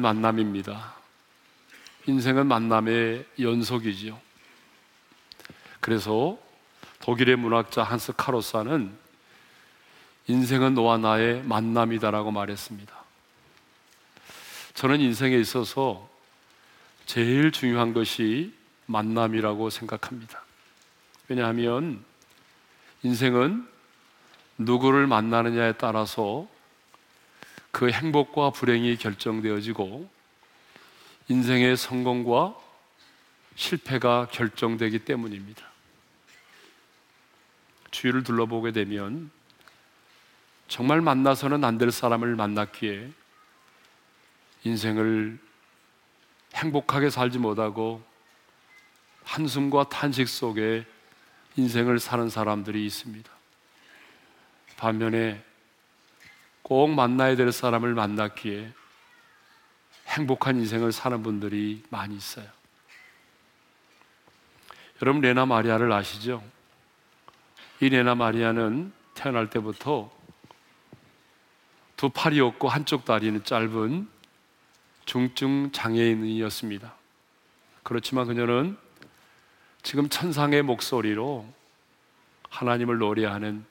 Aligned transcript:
만남입니다. 0.00 0.94
인생은 2.06 2.46
만남의 2.46 3.26
연속이지요. 3.38 4.18
그래서 5.80 6.38
독일의 7.00 7.36
문학자 7.36 7.82
한스 7.82 8.12
카로사는 8.16 8.92
인생은 10.26 10.74
너와 10.74 10.98
나의 10.98 11.42
만남이다라고 11.42 12.30
말했습니다. 12.30 12.94
저는 14.74 15.00
인생에 15.00 15.36
있어서 15.38 16.08
제일 17.06 17.50
중요한 17.50 17.92
것이 17.92 18.54
만남이라고 18.86 19.70
생각합니다. 19.70 20.42
왜냐하면 21.28 22.04
인생은 23.02 23.66
누구를 24.58 25.06
만나느냐에 25.06 25.72
따라서 25.72 26.46
그 27.70 27.90
행복과 27.90 28.50
불행이 28.50 28.96
결정되어지고 28.96 30.10
인생의 31.28 31.76
성공과 31.76 32.56
실패가 33.54 34.28
결정되기 34.32 35.00
때문입니다. 35.00 35.64
주위를 37.90 38.22
둘러보게 38.22 38.72
되면 38.72 39.30
정말 40.68 41.00
만나서는 41.00 41.64
안 41.64 41.78
될 41.78 41.90
사람을 41.90 42.36
만났기에 42.36 43.10
인생을 44.64 45.38
행복하게 46.54 47.10
살지 47.10 47.38
못하고 47.38 48.02
한숨과 49.24 49.88
탄식 49.88 50.28
속에 50.28 50.84
인생을 51.56 51.98
사는 51.98 52.28
사람들이 52.28 52.84
있습니다. 52.86 53.30
반면에 54.76 55.44
꼭 56.70 56.94
만나야 56.94 57.34
될 57.34 57.50
사람을 57.50 57.94
만났기에 57.94 58.72
행복한 60.06 60.54
인생을 60.54 60.92
사는 60.92 61.20
분들이 61.20 61.82
많이 61.90 62.16
있어요. 62.16 62.46
여러분, 65.02 65.20
레나 65.20 65.46
마리아를 65.46 65.92
아시죠? 65.92 66.44
이 67.80 67.88
레나 67.88 68.14
마리아는 68.14 68.92
태어날 69.14 69.50
때부터 69.50 70.12
두 71.96 72.08
팔이 72.08 72.38
없고 72.38 72.68
한쪽 72.68 73.04
다리는 73.04 73.42
짧은 73.42 74.08
중증 75.06 75.72
장애인이었습니다. 75.72 76.94
그렇지만 77.82 78.28
그녀는 78.28 78.78
지금 79.82 80.08
천상의 80.08 80.62
목소리로 80.62 81.52
하나님을 82.48 82.98
노래하는 82.98 83.66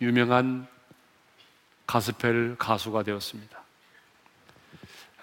유명한 0.00 0.68
가스펠 1.90 2.54
가수가 2.56 3.02
되었습니다. 3.02 3.60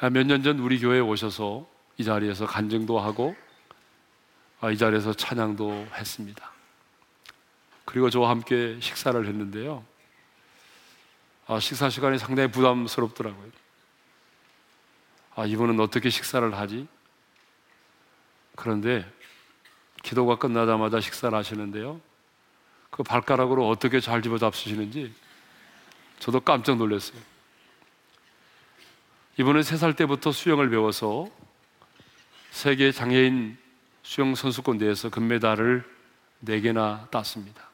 아, 0.01 0.09
몇년 0.09 0.43
전 0.43 0.59
우리 0.59 0.81
교회에 0.81 0.99
오셔서 0.99 1.65
이 1.95 2.03
자리에서 2.03 2.45
간증도 2.45 2.99
하고 2.99 3.37
아, 4.59 4.69
이 4.69 4.77
자리에서 4.77 5.13
찬양도 5.13 5.87
했습니다. 5.93 6.51
그리고 7.85 8.09
저와 8.09 8.31
함께 8.31 8.77
식사를 8.81 9.25
했는데요. 9.25 9.85
아, 11.45 11.61
식사 11.61 11.89
시간이 11.89 12.17
상당히 12.17 12.51
부담스럽더라고요. 12.51 13.49
아, 15.35 15.45
이분은 15.45 15.79
어떻게 15.79 16.09
식사를 16.09 16.53
하지? 16.53 16.85
그런데 18.57 19.09
기도가 20.03 20.35
끝나자마자 20.35 20.99
식사를 20.99 21.33
하시는데요. 21.37 22.01
그 22.89 23.03
발가락으로 23.03 23.69
어떻게 23.69 24.01
잘 24.01 24.21
집어 24.21 24.37
잡수시는지 24.37 25.13
저도 26.19 26.39
깜짝 26.41 26.77
놀랐어요. 26.77 27.19
이분은 29.39 29.63
세살 29.63 29.95
때부터 29.95 30.31
수영을 30.31 30.69
배워서 30.69 31.29
세계 32.51 32.91
장애인 32.91 33.57
수영 34.01 34.33
선수권 34.35 34.79
대회에서 34.79 35.09
금메달을 35.09 35.87
4개나 36.43 37.09
땄습니다. 37.11 37.67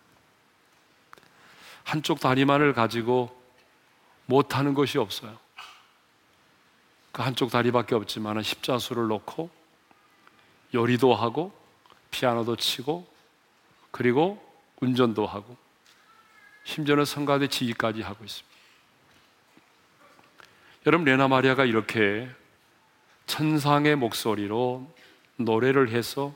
한쪽 1.83 2.19
다리만을 2.19 2.73
가지고 2.73 3.41
못하는 4.25 4.73
것이 4.73 4.97
없어요. 4.97 5.37
그 7.11 7.21
한쪽 7.21 7.51
다리밖에 7.51 7.95
없지만 7.95 8.41
십자수를 8.41 9.07
놓고 9.07 9.49
요리도 10.73 11.13
하고 11.13 11.53
피아노도 12.11 12.55
치고 12.55 13.07
그리고 13.91 14.43
운전도 14.81 15.25
하고 15.27 15.55
심지어는 16.63 17.05
성가대 17.05 17.47
지휘까지 17.47 18.01
하고 18.01 18.23
있습니다. 18.23 18.53
여러분 20.85 21.05
레나 21.05 21.27
마리아가 21.27 21.65
이렇게 21.65 22.29
천상의 23.25 23.95
목소리로 23.95 24.91
노래를 25.37 25.89
해서 25.89 26.33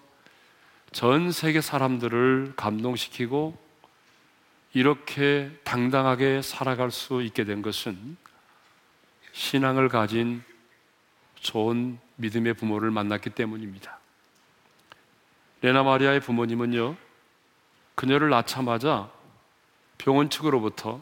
전 0.91 1.31
세계 1.31 1.61
사람들을 1.61 2.53
감동시키고 2.55 3.57
이렇게 4.73 5.51
당당하게 5.63 6.41
살아갈 6.41 6.91
수 6.91 7.21
있게 7.23 7.43
된 7.43 7.61
것은 7.61 8.17
신앙을 9.31 9.89
가진 9.89 10.43
좋은 11.35 11.99
믿음의 12.15 12.55
부모를 12.55 12.91
만났기 12.91 13.31
때문입니다. 13.31 13.99
레나 15.61 15.83
마리아의 15.83 16.19
부모님은요, 16.19 16.95
그녀를 17.95 18.29
낳자마자 18.29 19.11
병원 19.97 20.29
측으로부터 20.29 21.01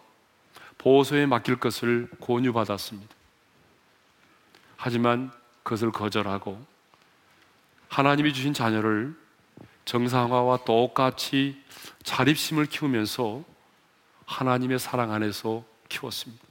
보호소에 0.78 1.26
맡길 1.26 1.58
것을 1.58 2.10
권유받았습니다. 2.22 3.14
하지만 4.78 5.32
그것을 5.64 5.92
거절하고 5.92 6.64
하나님이 7.90 8.34
주신 8.34 8.54
자녀를 8.54 9.16
정상화와 9.86 10.66
똑같이 10.66 11.62
자립심을 12.04 12.66
키우면서 12.66 13.44
하나님의 14.26 14.80
사랑 14.80 15.12
안에서 15.12 15.64
키웠습니다. 15.90 16.44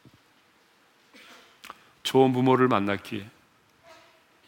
좋은 2.02 2.32
부모를 2.32 2.68
만났기에 2.68 3.28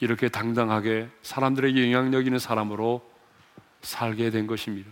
이렇게 0.01 0.29
당당하게 0.29 1.09
사람들에게 1.23 1.93
영향력 1.93 2.27
있는 2.27 2.39
사람으로 2.39 3.09
살게 3.83 4.31
된 4.31 4.47
것입니다. 4.47 4.91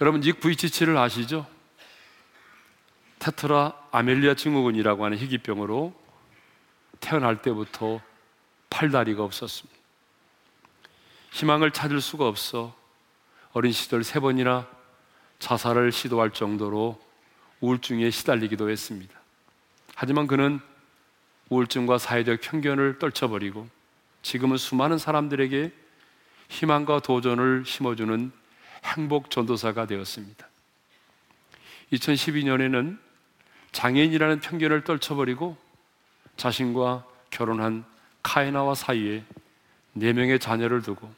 여러분, 0.00 0.20
닉 0.20 0.40
부이치치를 0.40 0.96
아시죠? 0.96 1.46
테트라 3.20 3.74
아멜리아 3.92 4.34
증후군이라고 4.34 5.04
하는 5.04 5.16
희귀병으로 5.18 5.94
태어날 6.98 7.40
때부터 7.40 8.00
팔다리가 8.70 9.22
없었습니다. 9.22 9.78
희망을 11.30 11.70
찾을 11.70 12.00
수가 12.00 12.26
없어 12.26 12.76
어린 13.52 13.72
시절 13.72 14.02
세 14.02 14.18
번이나 14.18 14.68
자살을 15.38 15.92
시도할 15.92 16.30
정도로 16.32 17.00
우울증에 17.60 18.10
시달리기도 18.10 18.68
했습니다. 18.68 19.14
하지만 19.94 20.26
그는 20.26 20.60
우울증과 21.50 21.98
사회적 21.98 22.40
편견을 22.40 22.98
떨쳐버리고 22.98 23.68
지금은 24.22 24.56
수많은 24.56 24.98
사람들에게 24.98 25.72
희망과 26.48 27.00
도전을 27.00 27.64
심어주는 27.64 28.32
행복 28.84 29.30
전도사가 29.30 29.86
되었습니다. 29.86 30.46
2012년에는 31.92 32.98
장애인이라는 33.72 34.40
편견을 34.40 34.84
떨쳐버리고 34.84 35.56
자신과 36.36 37.04
결혼한 37.30 37.84
카이나와 38.22 38.74
사이에 38.74 39.24
네 39.92 40.12
명의 40.12 40.38
자녀를 40.38 40.82
두고 40.82 41.12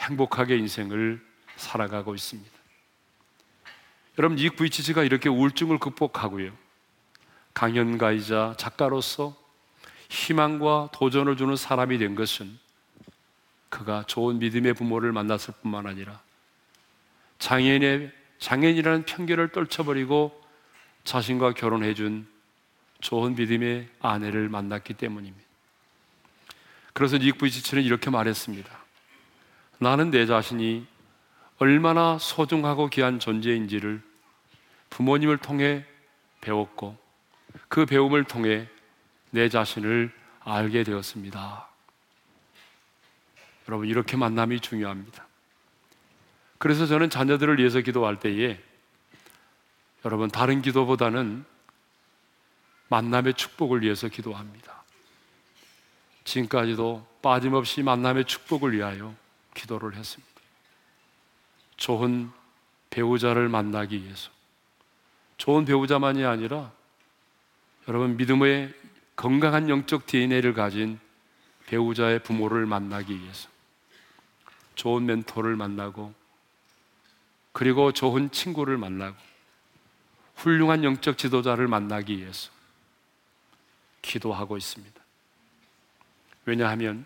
행복하게 0.00 0.56
인생을 0.56 1.24
살아가고 1.56 2.14
있습니다. 2.14 2.50
여러분, 4.18 4.36
닉 4.36 4.56
부이치치가 4.56 5.04
이렇게 5.04 5.28
우울증을 5.28 5.78
극복하고요. 5.78 6.52
강연가이자 7.54 8.54
작가로서 8.56 9.36
희망과 10.08 10.90
도전을 10.92 11.36
주는 11.36 11.56
사람이 11.56 11.98
된 11.98 12.14
것은 12.14 12.58
그가 13.68 14.04
좋은 14.06 14.38
믿음의 14.38 14.74
부모를 14.74 15.12
만났을 15.12 15.54
뿐만 15.60 15.86
아니라 15.86 16.20
장애인의 17.38 18.12
장애인이라는 18.38 19.04
편견을 19.04 19.48
떨쳐버리고 19.48 20.38
자신과 21.04 21.52
결혼해 21.52 21.94
준 21.94 22.26
좋은 23.00 23.34
믿음의 23.34 23.88
아내를 24.00 24.48
만났기 24.48 24.94
때문입니다. 24.94 25.46
그래서 26.92 27.16
닉 27.18 27.38
부이치처는 27.38 27.84
이렇게 27.84 28.10
말했습니다. 28.10 28.70
나는 29.78 30.10
내 30.10 30.26
자신이 30.26 30.86
얼마나 31.58 32.18
소중하고 32.18 32.88
귀한 32.88 33.18
존재인지를 33.20 34.02
부모님을 34.90 35.38
통해 35.38 35.84
배웠고 36.40 36.96
그 37.68 37.86
배움을 37.86 38.24
통해 38.24 38.68
내 39.30 39.48
자신을 39.48 40.12
알게 40.40 40.82
되었습니다. 40.82 41.68
여러분, 43.68 43.86
이렇게 43.86 44.16
만남이 44.16 44.60
중요합니다. 44.60 45.27
그래서 46.58 46.86
저는 46.86 47.08
자녀들을 47.08 47.58
위해서 47.58 47.80
기도할 47.80 48.18
때에 48.18 48.60
여러분, 50.04 50.28
다른 50.28 50.62
기도보다는 50.62 51.44
만남의 52.88 53.34
축복을 53.34 53.82
위해서 53.82 54.08
기도합니다. 54.08 54.82
지금까지도 56.24 57.06
빠짐없이 57.22 57.82
만남의 57.82 58.24
축복을 58.26 58.72
위하여 58.72 59.14
기도를 59.54 59.94
했습니다. 59.94 60.40
좋은 61.76 62.30
배우자를 62.90 63.48
만나기 63.48 64.02
위해서. 64.02 64.30
좋은 65.36 65.64
배우자만이 65.64 66.24
아니라 66.24 66.72
여러분 67.86 68.16
믿음의 68.16 68.74
건강한 69.16 69.68
영적 69.68 70.06
DNA를 70.06 70.54
가진 70.54 70.98
배우자의 71.66 72.22
부모를 72.22 72.66
만나기 72.66 73.18
위해서. 73.18 73.48
좋은 74.74 75.06
멘토를 75.06 75.56
만나고 75.56 76.14
그리고 77.58 77.90
좋은 77.90 78.30
친구를 78.30 78.78
만나고 78.78 79.16
훌륭한 80.36 80.84
영적 80.84 81.18
지도자를 81.18 81.66
만나기 81.66 82.18
위해서 82.18 82.52
기도하고 84.00 84.56
있습니다. 84.56 84.94
왜냐하면 86.44 87.04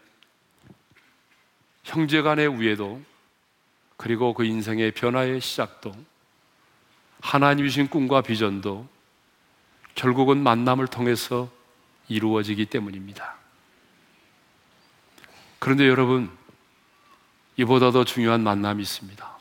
형제 1.85 2.21
간의 2.21 2.49
우애도 2.49 3.01
그리고 3.97 4.35
그 4.35 4.45
인생의 4.45 4.91
변화의 4.93 5.41
시작도 5.41 5.95
하나님 7.23 7.67
주신 7.67 7.89
꿈과 7.89 8.21
비전도 8.21 8.87
결국은 9.95 10.43
만남을 10.43 10.87
통해서 10.87 11.51
이루어지기 12.09 12.67
때문입니다. 12.67 13.37
그런데 15.59 15.89
여러분, 15.89 16.31
이보다 17.57 17.91
더 17.91 18.05
중요한 18.05 18.43
만남이 18.43 18.83
있습니다. 18.83 19.32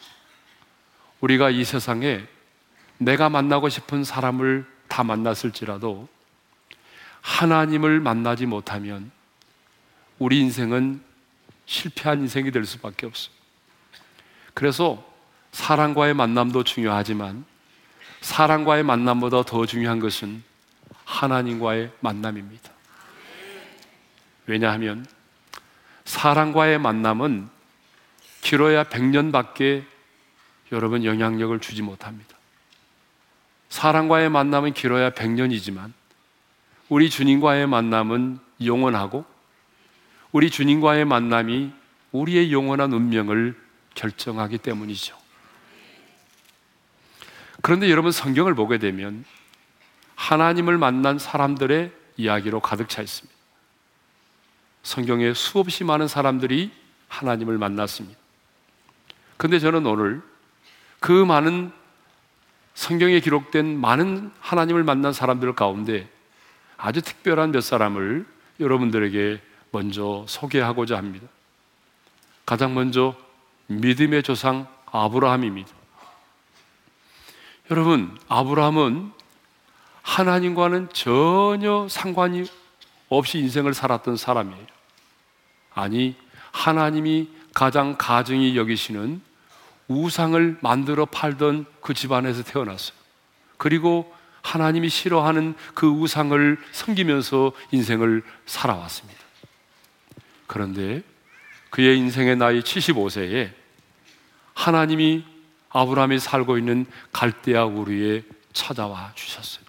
우리가 1.21 1.49
이 1.49 1.63
세상에 1.63 2.25
내가 2.97 3.29
만나고 3.29 3.69
싶은 3.69 4.03
사람을 4.03 4.65
다 4.87 5.03
만났을지라도 5.03 6.07
하나님을 7.21 7.99
만나지 7.99 8.45
못하면 8.45 9.11
우리 10.19 10.39
인생은 10.39 11.01
실패한 11.65 12.21
인생이 12.21 12.51
될 12.51 12.65
수밖에 12.65 13.05
없어요. 13.05 13.33
그래서 14.53 15.03
사랑과의 15.51 16.13
만남도 16.13 16.63
중요하지만 16.63 17.45
사랑과의 18.21 18.83
만남보다 18.83 19.43
더 19.43 19.65
중요한 19.65 19.99
것은 19.99 20.43
하나님과의 21.05 21.91
만남입니다. 21.99 22.69
왜냐하면 24.45 25.05
사랑과의 26.05 26.79
만남은 26.79 27.49
길어야 28.41 28.83
100년밖에 28.83 29.85
여러분 30.71 31.03
영향력을 31.03 31.59
주지 31.59 31.81
못합니다. 31.81 32.37
사랑과의 33.69 34.29
만남은 34.29 34.73
길어야 34.73 35.11
100년이지만 35.11 35.91
우리 36.89 37.09
주님과의 37.09 37.67
만남은 37.67 38.39
영원하고 38.65 39.25
우리 40.31 40.49
주님과의 40.49 41.05
만남이 41.05 41.71
우리의 42.11 42.51
영원한 42.51 42.91
운명을 42.91 43.55
결정하기 43.95 44.57
때문이죠. 44.59 45.17
그런데 47.61 47.89
여러분 47.89 48.11
성경을 48.11 48.55
보게 48.55 48.77
되면 48.77 49.23
하나님을 50.15 50.77
만난 50.77 51.17
사람들의 51.17 51.91
이야기로 52.17 52.59
가득 52.59 52.89
차 52.89 53.01
있습니다. 53.01 53.33
성경에 54.83 55.33
수없이 55.33 55.83
많은 55.83 56.07
사람들이 56.07 56.71
하나님을 57.07 57.57
만났습니다. 57.57 58.19
근데 59.37 59.59
저는 59.59 59.85
오늘 59.85 60.21
그 61.01 61.11
많은 61.11 61.71
성경에 62.75 63.19
기록된 63.19 63.79
많은 63.81 64.31
하나님을 64.39 64.83
만난 64.83 65.11
사람들 65.11 65.55
가운데 65.55 66.07
아주 66.77 67.01
특별한 67.01 67.51
몇 67.51 67.61
사람을 67.61 68.25
여러분들에게 68.59 69.41
먼저 69.71 70.23
소개하고자 70.27 70.95
합니다. 70.95 71.27
가장 72.45 72.75
먼저 72.75 73.15
믿음의 73.65 74.21
조상 74.21 74.67
아브라함입니다. 74.85 75.71
여러분, 77.71 78.15
아브라함은 78.27 79.11
하나님과는 80.03 80.89
전혀 80.93 81.87
상관이 81.89 82.45
없이 83.09 83.39
인생을 83.39 83.73
살았던 83.73 84.17
사람이에요. 84.17 84.67
아니, 85.73 86.15
하나님이 86.51 87.29
가장 87.53 87.95
가정이 87.97 88.55
여기시는 88.55 89.30
우상을 89.91 90.57
만들어 90.61 91.05
팔던 91.05 91.65
그 91.81 91.93
집안에서 91.93 92.43
태어났어요. 92.43 92.95
그리고 93.57 94.13
하나님이 94.41 94.89
싫어하는 94.89 95.55
그 95.73 95.87
우상을 95.87 96.57
섬기면서 96.71 97.51
인생을 97.71 98.23
살아왔습니다. 98.45 99.19
그런데 100.47 101.03
그의 101.69 101.97
인생의 101.97 102.35
나이 102.35 102.59
75세에 102.61 103.53
하나님이 104.53 105.25
아브라함이 105.69 106.19
살고 106.19 106.57
있는 106.57 106.85
갈대아 107.11 107.65
우르에 107.65 108.23
찾아와 108.51 109.13
주셨어요. 109.15 109.63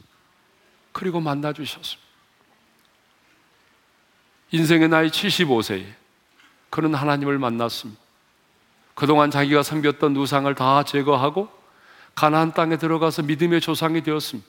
그리고 0.90 1.20
만나 1.20 1.52
주셨습니다. 1.52 2.02
인생의 4.50 4.88
나이 4.88 5.08
75세에 5.08 5.86
그는 6.70 6.94
하나님을 6.94 7.38
만났습니다. 7.38 8.01
그동안 8.94 9.31
자기가 9.31 9.62
섬겼던 9.62 10.17
우상을 10.17 10.55
다 10.55 10.83
제거하고 10.83 11.49
가나안 12.15 12.53
땅에 12.53 12.77
들어가서 12.77 13.23
믿음의 13.23 13.61
조상이 13.61 14.03
되었습니다. 14.03 14.49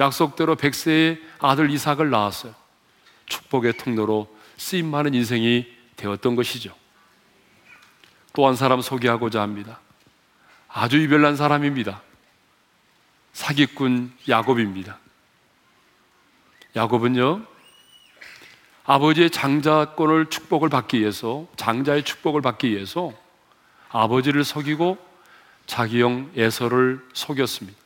약속대로 0.00 0.56
백세의 0.56 1.20
아들 1.38 1.70
이삭을 1.70 2.10
낳았어요. 2.10 2.54
축복의 3.26 3.74
통로로 3.76 4.34
쓰임 4.56 4.90
많은 4.90 5.14
인생이 5.14 5.66
되었던 5.96 6.34
것이죠. 6.34 6.74
또 8.34 8.48
한 8.48 8.56
사람 8.56 8.80
소개하고자 8.80 9.42
합니다. 9.42 9.78
아주 10.68 10.98
유별난 11.00 11.36
사람입니다. 11.36 12.00
사기꾼 13.32 14.12
야곱입니다. 14.28 14.98
야곱은요, 16.74 17.44
아버지의 18.84 19.30
장자권을 19.30 20.30
축복을 20.30 20.70
받기 20.70 21.00
위해서, 21.00 21.46
장자의 21.56 22.04
축복을 22.04 22.40
받기 22.40 22.70
위해서 22.70 23.12
아버지를 23.92 24.42
속이고 24.42 24.98
자기 25.66 26.02
형 26.02 26.30
에서를 26.34 27.06
속였습니다. 27.12 27.78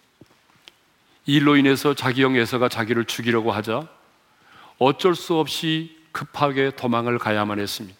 이 1.27 1.35
일로 1.35 1.57
인해서 1.57 1.95
자기 1.95 2.23
형 2.23 2.37
에서가 2.37 2.69
자기를 2.69 3.05
죽이려고 3.05 3.53
하자 3.53 3.89
어쩔 4.79 5.15
수 5.15 5.35
없이 5.35 5.97
급하게 6.13 6.71
도망을 6.71 7.19
가야만 7.19 7.59
했습니다. 7.59 7.99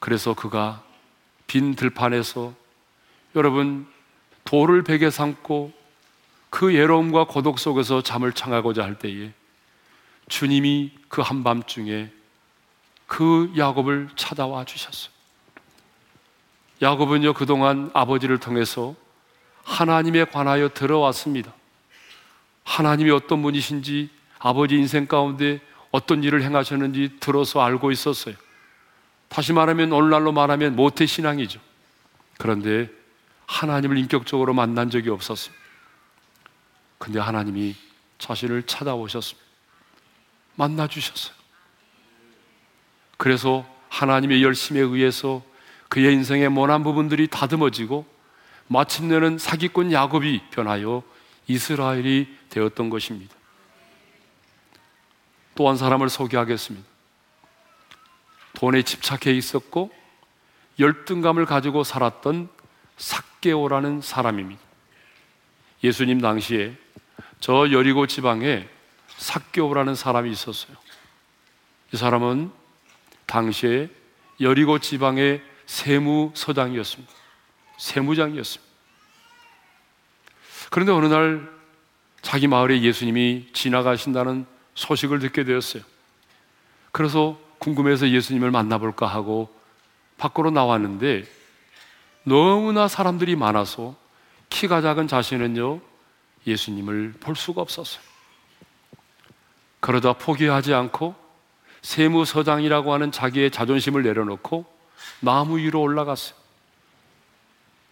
그래서 0.00 0.34
그가 0.34 0.82
빈 1.46 1.74
들판에서 1.74 2.54
여러분 3.36 3.86
돌을 4.44 4.82
베개 4.82 5.10
삼고 5.10 5.72
그 6.50 6.68
외로움과 6.68 7.24
고독 7.24 7.58
속에서 7.58 8.02
잠을 8.02 8.32
청하고자 8.32 8.82
할 8.82 8.98
때에 8.98 9.32
주님이 10.28 10.92
그 11.08 11.20
한밤중에 11.20 12.10
그 13.06 13.52
야곱을 13.56 14.08
찾아와 14.16 14.64
주셨어요. 14.64 15.17
야곱은요, 16.80 17.34
그동안 17.34 17.90
아버지를 17.94 18.38
통해서 18.38 18.94
하나님에 19.64 20.24
관하여 20.24 20.68
들어왔습니다. 20.68 21.52
하나님이 22.64 23.10
어떤 23.10 23.42
분이신지 23.42 24.10
아버지 24.38 24.76
인생 24.76 25.06
가운데 25.06 25.60
어떤 25.90 26.22
일을 26.22 26.42
행하셨는지 26.42 27.16
들어서 27.20 27.62
알고 27.62 27.90
있었어요. 27.90 28.34
다시 29.28 29.52
말하면 29.52 29.92
오늘날로 29.92 30.32
말하면 30.32 30.76
모태 30.76 31.06
신앙이죠. 31.06 31.60
그런데 32.38 32.90
하나님을 33.46 33.98
인격적으로 33.98 34.54
만난 34.54 34.90
적이 34.90 35.10
없었습니다. 35.10 35.64
근데 36.98 37.18
하나님이 37.18 37.74
자신을 38.18 38.64
찾아오셨습니다. 38.64 39.46
만나 40.54 40.86
주셨어요. 40.86 41.34
그래서 43.16 43.66
하나님의 43.88 44.42
열심에 44.42 44.80
의해서 44.80 45.42
그의 45.88 46.12
인생의 46.14 46.48
모난 46.48 46.82
부분들이 46.82 47.28
다듬어지고 47.28 48.06
마침내는 48.68 49.38
사기꾼 49.38 49.92
야곱이 49.92 50.42
변하여 50.50 51.02
이스라엘이 51.46 52.36
되었던 52.50 52.90
것입니다. 52.90 53.34
또 55.54 55.68
한 55.68 55.76
사람을 55.76 56.08
소개하겠습니다. 56.08 56.86
돈에 58.54 58.82
집착해 58.82 59.36
있었고 59.36 59.90
열등감을 60.78 61.46
가지고 61.46 61.82
살았던 61.82 62.48
삭개오라는 62.96 64.00
사람입니다. 64.00 64.60
예수님 65.82 66.20
당시에 66.20 66.76
저 67.40 67.70
여리고 67.72 68.06
지방에 68.06 68.68
삭개오라는 69.16 69.94
사람이 69.94 70.30
있었어요. 70.30 70.76
이 71.92 71.96
사람은 71.96 72.52
당시에 73.26 73.88
여리고 74.40 74.78
지방의 74.78 75.42
세무서장이었습니다. 75.68 77.12
세무장이었습니다. 77.76 78.72
그런데 80.70 80.92
어느 80.92 81.06
날 81.06 81.48
자기 82.22 82.48
마을에 82.48 82.80
예수님이 82.82 83.48
지나가신다는 83.52 84.46
소식을 84.74 85.20
듣게 85.20 85.44
되었어요. 85.44 85.82
그래서 86.90 87.38
궁금해서 87.58 88.08
예수님을 88.08 88.50
만나볼까 88.50 89.06
하고 89.06 89.54
밖으로 90.16 90.50
나왔는데 90.50 91.24
너무나 92.24 92.88
사람들이 92.88 93.36
많아서 93.36 93.94
키가 94.50 94.80
작은 94.80 95.06
자신은요, 95.06 95.80
예수님을 96.46 97.14
볼 97.20 97.36
수가 97.36 97.60
없었어요. 97.60 98.02
그러다 99.80 100.14
포기하지 100.14 100.74
않고 100.74 101.14
세무서장이라고 101.82 102.92
하는 102.92 103.12
자기의 103.12 103.50
자존심을 103.50 104.02
내려놓고 104.02 104.77
나무 105.20 105.58
위로 105.58 105.80
올라갔어요. 105.80 106.36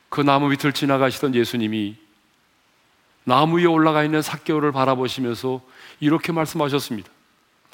그 0.09 0.21
나무 0.21 0.49
밑을 0.49 0.73
지나가시던 0.73 1.35
예수님이 1.35 1.97
나무 3.25 3.59
위에 3.59 3.67
올라가 3.67 4.05
있는 4.05 4.23
사개오를 4.23 4.71
바라보시면서 4.71 5.61
이렇게 5.99 6.33
말씀하셨습니다. 6.33 7.11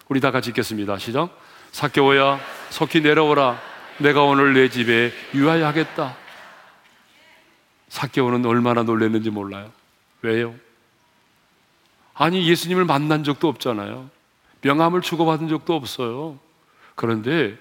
우리 0.08 0.20
다 0.20 0.30
같이 0.30 0.50
읽겠습니다. 0.50 0.98
시작. 0.98 1.38
사개오야, 1.72 2.40
속히 2.70 3.02
내려오라. 3.02 3.60
내가 3.98 4.22
오늘 4.22 4.54
내 4.54 4.68
집에 4.68 5.12
유하야하겠다. 5.34 6.16
사개오는 7.88 8.44
얼마나 8.46 8.82
놀랐는지 8.82 9.30
몰라요. 9.30 9.70
왜요? 10.22 10.54
아니, 12.14 12.48
예수님을 12.48 12.86
만난 12.86 13.22
적도 13.22 13.48
없잖아요. 13.48 14.08
명함을 14.62 15.02
주고받은 15.02 15.48
적도 15.48 15.74
없어요. 15.74 16.38
그런데 16.94 17.58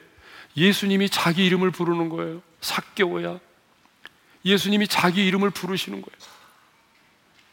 예수님이 0.57 1.09
자기 1.09 1.45
이름을 1.45 1.71
부르는 1.71 2.09
거예요. 2.09 2.41
사개오야. 2.61 3.39
예수님이 4.45 4.87
자기 4.87 5.25
이름을 5.27 5.49
부르시는 5.51 6.01
거예요. 6.01 6.17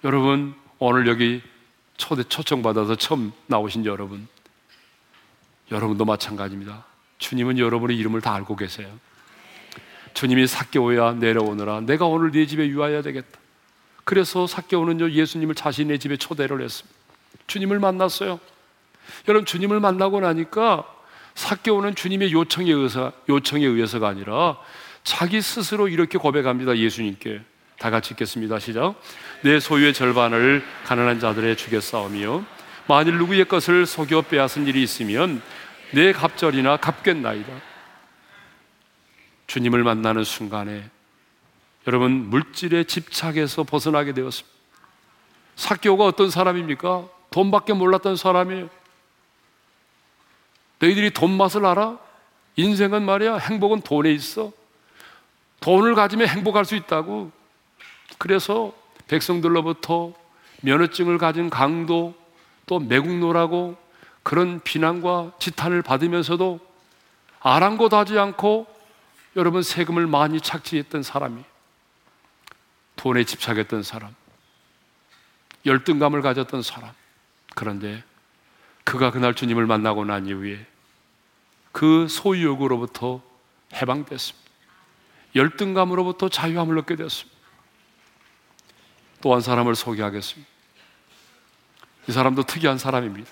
여러분, 0.05 0.55
오늘 0.79 1.07
여기 1.07 1.43
초대 1.97 2.23
초청받아서 2.23 2.97
처음 2.97 3.33
나오신 3.47 3.85
여러분, 3.85 4.29
여러분도 5.71 6.05
마찬가지입니다. 6.05 6.85
주님은 7.19 7.59
여러분의 7.59 7.97
이름을 7.99 8.21
다 8.21 8.35
알고 8.35 8.57
계세요. 8.57 8.89
주님이 10.15 10.47
사개오야 10.47 11.15
내려오너라. 11.15 11.83
내가 11.83 12.07
오늘 12.07 12.31
네 12.31 12.47
집에 12.47 12.67
유하야 12.69 13.03
되겠다. 13.03 13.39
그래서 14.05 14.47
사개오는요 14.47 15.11
예수님을 15.11 15.55
자신의 15.55 15.99
집에 15.99 16.17
초대를 16.17 16.63
했습니다. 16.63 16.99
주님을 17.47 17.79
만났어요. 17.79 18.41
여러분 19.29 19.45
주님을 19.45 19.81
만나고 19.81 20.21
나니까 20.21 20.87
사개오는 21.39 21.95
주님의 21.95 22.33
요청에 22.33 22.73
의해서 22.73 23.13
요청에 23.29 23.65
의해서가 23.65 24.09
아니라 24.09 24.57
자기 25.05 25.41
스스로 25.41 25.87
이렇게 25.87 26.19
고백합니다. 26.19 26.77
예수님께 26.77 27.41
다 27.79 27.91
같이 27.91 28.13
읽겠습니다. 28.13 28.59
시작. 28.59 29.01
내 29.43 29.61
소유의 29.61 29.95
절반을 29.95 30.65
가난한 30.85 31.21
자들의 31.21 31.57
주겠사오며 31.57 32.43
만일 32.89 33.19
누구의 33.19 33.45
것을 33.45 33.87
속여 33.87 34.23
빼앗은 34.23 34.67
일이 34.67 34.83
있으면 34.83 35.41
내 35.93 36.13
갑절이나 36.13 36.79
갚겠나이다. 36.79 37.53
주님을 39.47 39.85
만나는 39.85 40.25
순간에 40.25 40.91
여러분 41.87 42.31
물질의 42.31 42.87
집착에서 42.87 43.63
벗어나게 43.63 44.13
되었습니다. 44.13 44.59
사교가 45.55 46.05
어떤 46.05 46.31
사람입니까? 46.31 47.07
돈밖에 47.31 47.75
몰랐던 47.75 48.17
사람이에요. 48.17 48.78
너희들이 50.81 51.11
돈 51.11 51.37
맛을 51.37 51.67
알아? 51.67 51.99
인생은 52.57 53.05
말이야 53.05 53.37
행복은 53.37 53.83
돈에 53.83 54.13
있어. 54.13 54.53
돈을 55.61 55.95
가지면 55.95 56.29
행복할 56.29 56.65
수 56.65 56.75
있다고. 56.77 57.31
그래서 58.19 58.73
백성들로부터 59.09 60.13
면허증을 60.63 61.19
가진 61.19 61.51
강도 61.51 62.15
또 62.67 62.79
매국노라고 62.79 63.77
그런 64.23 64.61
비난과 64.61 65.33
지탄을 65.39 65.83
받으면서도 65.83 66.61
아랑곳하지 67.41 68.19
않고 68.19 68.67
여러분 69.37 69.63
세금을 69.63 70.07
많이 70.07 70.41
착취했던 70.41 71.03
사람이 71.03 71.43
돈에 72.97 73.25
집착했던 73.25 73.83
사람 73.85 74.15
열등감을 75.65 76.21
가졌던 76.23 76.63
사람 76.63 76.91
그런데 77.55 78.03
그가 78.89 79.11
그날 79.11 79.35
주님을 79.35 79.67
만나고 79.67 80.07
난 80.07 80.27
이후에 80.27 80.67
그 81.73 82.09
소유욕으로부터 82.09 83.23
해방됐습니다. 83.75 84.49
열등감으로부터 85.35 86.31
자유함을 86.31 86.79
얻게 86.79 86.97
되었습니다. 86.97 87.39
또 89.21 89.35
한 89.35 89.43
사람을 89.43 89.75
소개하겠습니다. 89.75 90.51
이 92.09 92.13
사람도 92.13 92.45
특이한 92.45 92.79
사람입니다. 92.79 93.31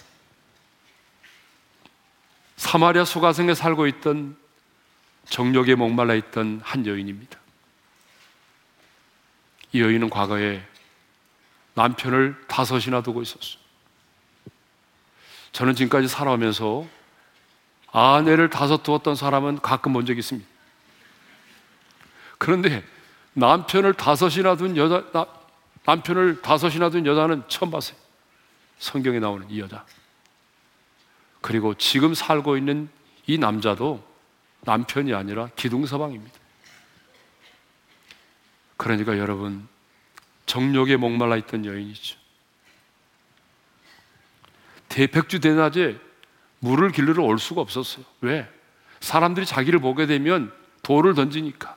사마리아 2.56 3.06
수가성에 3.06 3.54
살고 3.54 3.86
있던 3.86 4.36
정욕에 5.24 5.74
목말라 5.74 6.14
있던 6.16 6.60
한 6.62 6.86
여인입니다. 6.86 7.38
이 9.72 9.80
여인은 9.80 10.10
과거에 10.10 10.62
남편을 11.72 12.44
다섯이나 12.46 13.02
두고 13.02 13.22
있었어요. 13.22 13.65
저는 15.56 15.74
지금까지 15.74 16.06
살아오면서 16.06 16.86
아내를 17.90 18.50
다섯 18.50 18.82
두었던 18.82 19.16
사람은 19.16 19.60
가끔 19.62 19.94
본 19.94 20.04
적이 20.04 20.18
있습니다. 20.18 20.46
그런데 22.36 22.84
남편을 23.32 23.94
다섯이나 23.94 24.56
둔 24.56 24.76
여자, 24.76 25.10
나, 25.12 25.26
남편을 25.86 26.42
다섯이나 26.42 26.90
둔 26.90 27.06
여자는 27.06 27.44
처음 27.48 27.70
봤어요. 27.70 27.96
성경에 28.78 29.18
나오는 29.18 29.50
이 29.50 29.58
여자. 29.58 29.86
그리고 31.40 31.72
지금 31.72 32.12
살고 32.12 32.58
있는 32.58 32.90
이 33.26 33.38
남자도 33.38 34.06
남편이 34.60 35.14
아니라 35.14 35.48
기둥서방입니다. 35.56 36.38
그러니까 38.76 39.16
여러분, 39.16 39.66
정욕에 40.44 40.96
목말라 40.96 41.38
있던 41.38 41.64
여인이죠. 41.64 42.25
대백주 44.88 45.40
대낮에 45.40 45.98
물을 46.60 46.90
길르러 46.90 47.22
올 47.24 47.38
수가 47.38 47.60
없었어요. 47.60 48.04
왜? 48.20 48.48
사람들이 49.00 49.46
자기를 49.46 49.78
보게 49.78 50.06
되면 50.06 50.52
돌을 50.82 51.14
던지니까. 51.14 51.76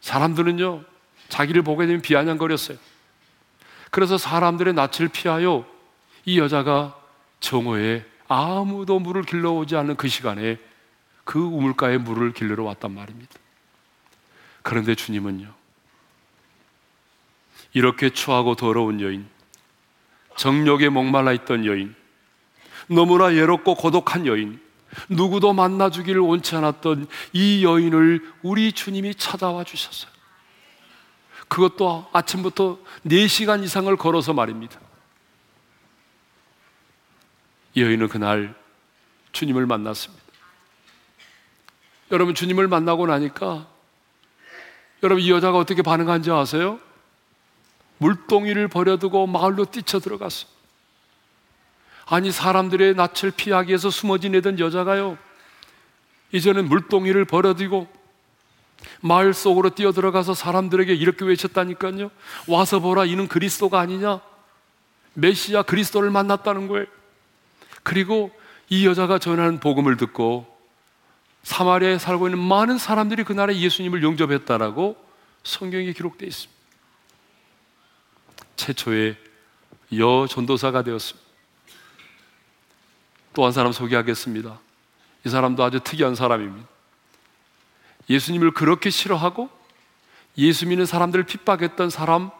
사람들은요, 0.00 0.84
자기를 1.28 1.62
보게 1.62 1.86
되면 1.86 2.00
비아냥거렸어요. 2.00 2.78
그래서 3.90 4.18
사람들의 4.18 4.74
낯을 4.74 5.08
피하여 5.12 5.66
이 6.24 6.38
여자가 6.38 6.98
정오에 7.40 8.04
아무도 8.28 8.98
물을 8.98 9.22
길러오지 9.22 9.76
않는 9.76 9.96
그 9.96 10.08
시간에 10.08 10.58
그 11.24 11.38
우물가에 11.38 11.98
물을 11.98 12.32
길러러 12.32 12.64
왔단 12.64 12.92
말입니다. 12.92 13.34
그런데 14.62 14.94
주님은요, 14.94 15.52
이렇게 17.72 18.10
추하고 18.10 18.54
더러운 18.54 19.00
여인, 19.00 19.28
정욕에 20.38 20.88
목말라 20.88 21.32
있던 21.32 21.66
여인, 21.66 21.94
너무나 22.86 23.34
예롭고 23.34 23.74
고독한 23.74 24.24
여인, 24.26 24.60
누구도 25.08 25.52
만나주기를 25.52 26.20
원치 26.20 26.54
않았던 26.54 27.08
이 27.32 27.64
여인을 27.64 28.32
우리 28.42 28.72
주님이 28.72 29.16
찾아와 29.16 29.64
주셨어요. 29.64 30.10
그것도 31.48 32.06
아침부터 32.12 32.78
4시간 33.04 33.64
이상을 33.64 33.94
걸어서 33.96 34.32
말입니다. 34.32 34.78
이 37.74 37.82
여인은 37.82 38.08
그날 38.08 38.54
주님을 39.32 39.66
만났습니다. 39.66 40.22
여러분, 42.12 42.34
주님을 42.36 42.68
만나고 42.68 43.08
나니까 43.08 43.66
여러분, 45.02 45.22
이 45.22 45.30
여자가 45.32 45.58
어떻게 45.58 45.82
반응한지 45.82 46.30
아세요? 46.30 46.78
물동이를 47.98 48.68
버려두고 48.68 49.26
마을로 49.26 49.66
뛰쳐 49.66 50.00
들어갔어. 50.00 50.46
아니, 52.06 52.32
사람들의 52.32 52.94
낯을 52.94 53.32
피하기 53.36 53.68
위해서 53.68 53.90
숨어 53.90 54.18
지내던 54.18 54.58
여자가요, 54.58 55.18
이제는 56.32 56.68
물동이를 56.68 57.24
버려두고 57.24 57.86
마을 59.00 59.34
속으로 59.34 59.70
뛰어 59.70 59.92
들어가서 59.92 60.34
사람들에게 60.34 60.94
이렇게 60.94 61.24
외쳤다니까요. 61.24 62.10
와서 62.46 62.80
보라, 62.80 63.04
이는 63.04 63.28
그리스도가 63.28 63.80
아니냐? 63.80 64.20
메시아 65.14 65.62
그리스도를 65.62 66.10
만났다는 66.10 66.68
거예요. 66.68 66.86
그리고 67.82 68.30
이 68.68 68.86
여자가 68.86 69.18
전하는 69.18 69.60
복음을 69.60 69.96
듣고 69.96 70.46
사마리아에 71.42 71.98
살고 71.98 72.28
있는 72.28 72.38
많은 72.38 72.78
사람들이 72.78 73.24
그날에 73.24 73.58
예수님을 73.58 74.02
영접했다라고 74.02 74.96
성경에 75.42 75.92
기록되어 75.92 76.28
있습니다. 76.28 76.57
최초의 78.58 79.16
여 79.98 80.26
전도사가 80.28 80.82
되었습니다. 80.82 81.26
또 83.34 83.44
한 83.44 83.52
사람 83.52 83.72
소개하겠습니다. 83.72 84.58
이 85.24 85.28
사람도 85.28 85.62
아주 85.62 85.80
특이한 85.80 86.14
사람입니다. 86.14 86.66
예수님을 88.10 88.50
그렇게 88.50 88.90
싫어하고 88.90 89.48
예수 90.38 90.66
믿는 90.66 90.86
사람들을 90.86 91.24
핍박했던 91.24 91.90
사람 91.90 92.30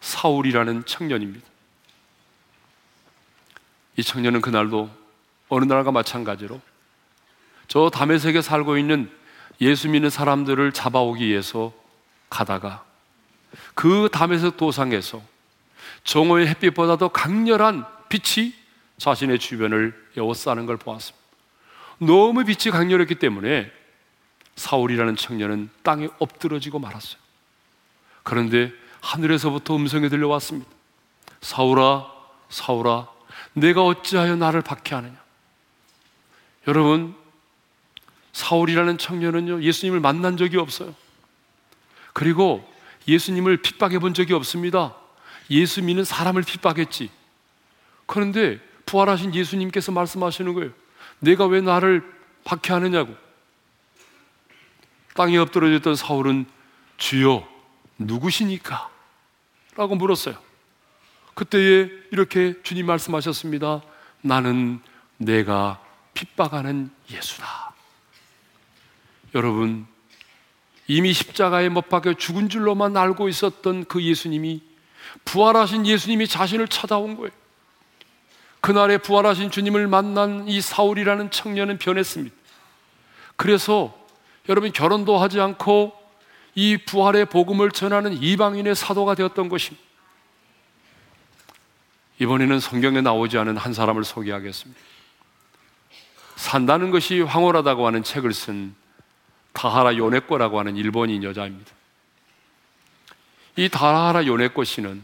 사울이라는 0.00 0.84
청년입니다. 0.84 1.46
이 3.96 4.02
청년은 4.02 4.40
그날도 4.40 4.90
어느 5.48 5.64
날과 5.64 5.90
마찬가지로 5.92 6.60
저 7.68 7.88
담에색에 7.90 8.42
살고 8.42 8.76
있는 8.76 9.10
예수 9.60 9.88
믿는 9.88 10.10
사람들을 10.10 10.72
잡아오기 10.72 11.26
위해서 11.26 11.72
가다가 12.28 12.84
그 13.74 14.08
담에색 14.12 14.56
도상에서 14.56 15.22
정오의 16.04 16.48
햇빛보다도 16.48 17.10
강렬한 17.10 17.84
빛이 18.08 18.54
자신의 18.98 19.38
주변을 19.38 20.10
에워싸는 20.16 20.66
걸 20.66 20.76
보았습니다. 20.76 21.22
너무 21.98 22.44
빛이 22.44 22.72
강렬했기 22.72 23.16
때문에 23.16 23.70
사울이라는 24.56 25.16
청년은 25.16 25.70
땅에 25.82 26.08
엎드러지고 26.18 26.78
말았어요. 26.78 27.20
그런데 28.22 28.72
하늘에서부터 29.00 29.76
음성이 29.76 30.08
들려왔습니다. 30.08 30.70
사울아, 31.40 32.06
사울아, 32.48 33.08
내가 33.54 33.84
어찌하여 33.84 34.36
나를 34.36 34.62
박해하느냐? 34.62 35.20
여러분, 36.68 37.14
사울이라는 38.32 38.98
청년은요, 38.98 39.62
예수님을 39.62 40.00
만난 40.00 40.36
적이 40.36 40.58
없어요. 40.58 40.94
그리고 42.12 42.68
예수님을 43.08 43.58
핍박해 43.62 43.98
본 43.98 44.14
적이 44.14 44.34
없습니다. 44.34 44.94
예수 45.50 45.82
믿는 45.82 46.04
사람을 46.04 46.42
핍박했지. 46.42 47.10
그런데 48.06 48.60
부활하신 48.86 49.34
예수님께서 49.34 49.92
말씀하시는 49.92 50.52
거예요. 50.54 50.70
내가 51.18 51.46
왜 51.46 51.60
나를 51.60 52.02
박해하느냐고. 52.44 53.14
땅에 55.14 55.36
엎드려졌던 55.38 55.96
사울은 55.96 56.46
주여 56.96 57.46
누구시니까? 57.98 58.90
라고 59.76 59.94
물었어요. 59.94 60.36
그때에 61.34 61.88
이렇게 62.10 62.54
주님 62.62 62.86
말씀하셨습니다. 62.86 63.82
나는 64.20 64.80
내가 65.16 65.82
핍박하는 66.14 66.90
예수다. 67.10 67.74
여러분, 69.34 69.86
이미 70.86 71.12
십자가에 71.12 71.68
못 71.68 71.88
박혀 71.88 72.14
죽은 72.14 72.48
줄로만 72.48 72.96
알고 72.96 73.28
있었던 73.28 73.86
그 73.86 74.02
예수님이 74.02 74.62
부활하신 75.24 75.86
예수님이 75.86 76.26
자신을 76.26 76.68
찾아온 76.68 77.16
거예요. 77.16 77.30
그날에 78.60 78.98
부활하신 78.98 79.50
주님을 79.50 79.88
만난 79.88 80.46
이 80.48 80.60
사울이라는 80.60 81.30
청년은 81.30 81.78
변했습니다. 81.78 82.34
그래서 83.36 83.92
여러분 84.48 84.72
결혼도 84.72 85.18
하지 85.18 85.40
않고 85.40 85.92
이 86.54 86.76
부활의 86.76 87.26
복음을 87.26 87.70
전하는 87.70 88.12
이방인의 88.12 88.74
사도가 88.74 89.14
되었던 89.14 89.48
것입니다. 89.48 89.82
이번에는 92.18 92.60
성경에 92.60 93.00
나오지 93.00 93.38
않은 93.38 93.56
한 93.56 93.72
사람을 93.72 94.04
소개하겠습니다. 94.04 94.80
산다는 96.36 96.90
것이 96.90 97.20
황홀하다고 97.20 97.86
하는 97.86 98.02
책을 98.02 98.32
쓴 98.32 98.74
다하라 99.52 99.96
요네코라고 99.96 100.58
하는 100.58 100.76
일본인 100.76 101.24
여자입니다. 101.24 101.72
이 103.56 103.68
다하라 103.68 104.26
요네코 104.26 104.64
씨는 104.64 105.02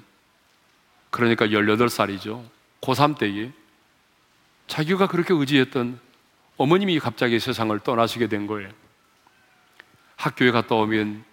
그러니까 1.10 1.46
18살이죠. 1.46 2.44
고3 2.80 3.18
때에 3.18 3.50
자기가 4.66 5.08
그렇게 5.08 5.34
의지했던 5.34 5.98
어머님이 6.56 6.98
갑자기 6.98 7.40
세상을 7.40 7.78
떠나시게 7.80 8.28
된 8.28 8.46
거예요. 8.46 8.70
학교에 10.16 10.50
갔다 10.50 10.74
오면 10.74 11.24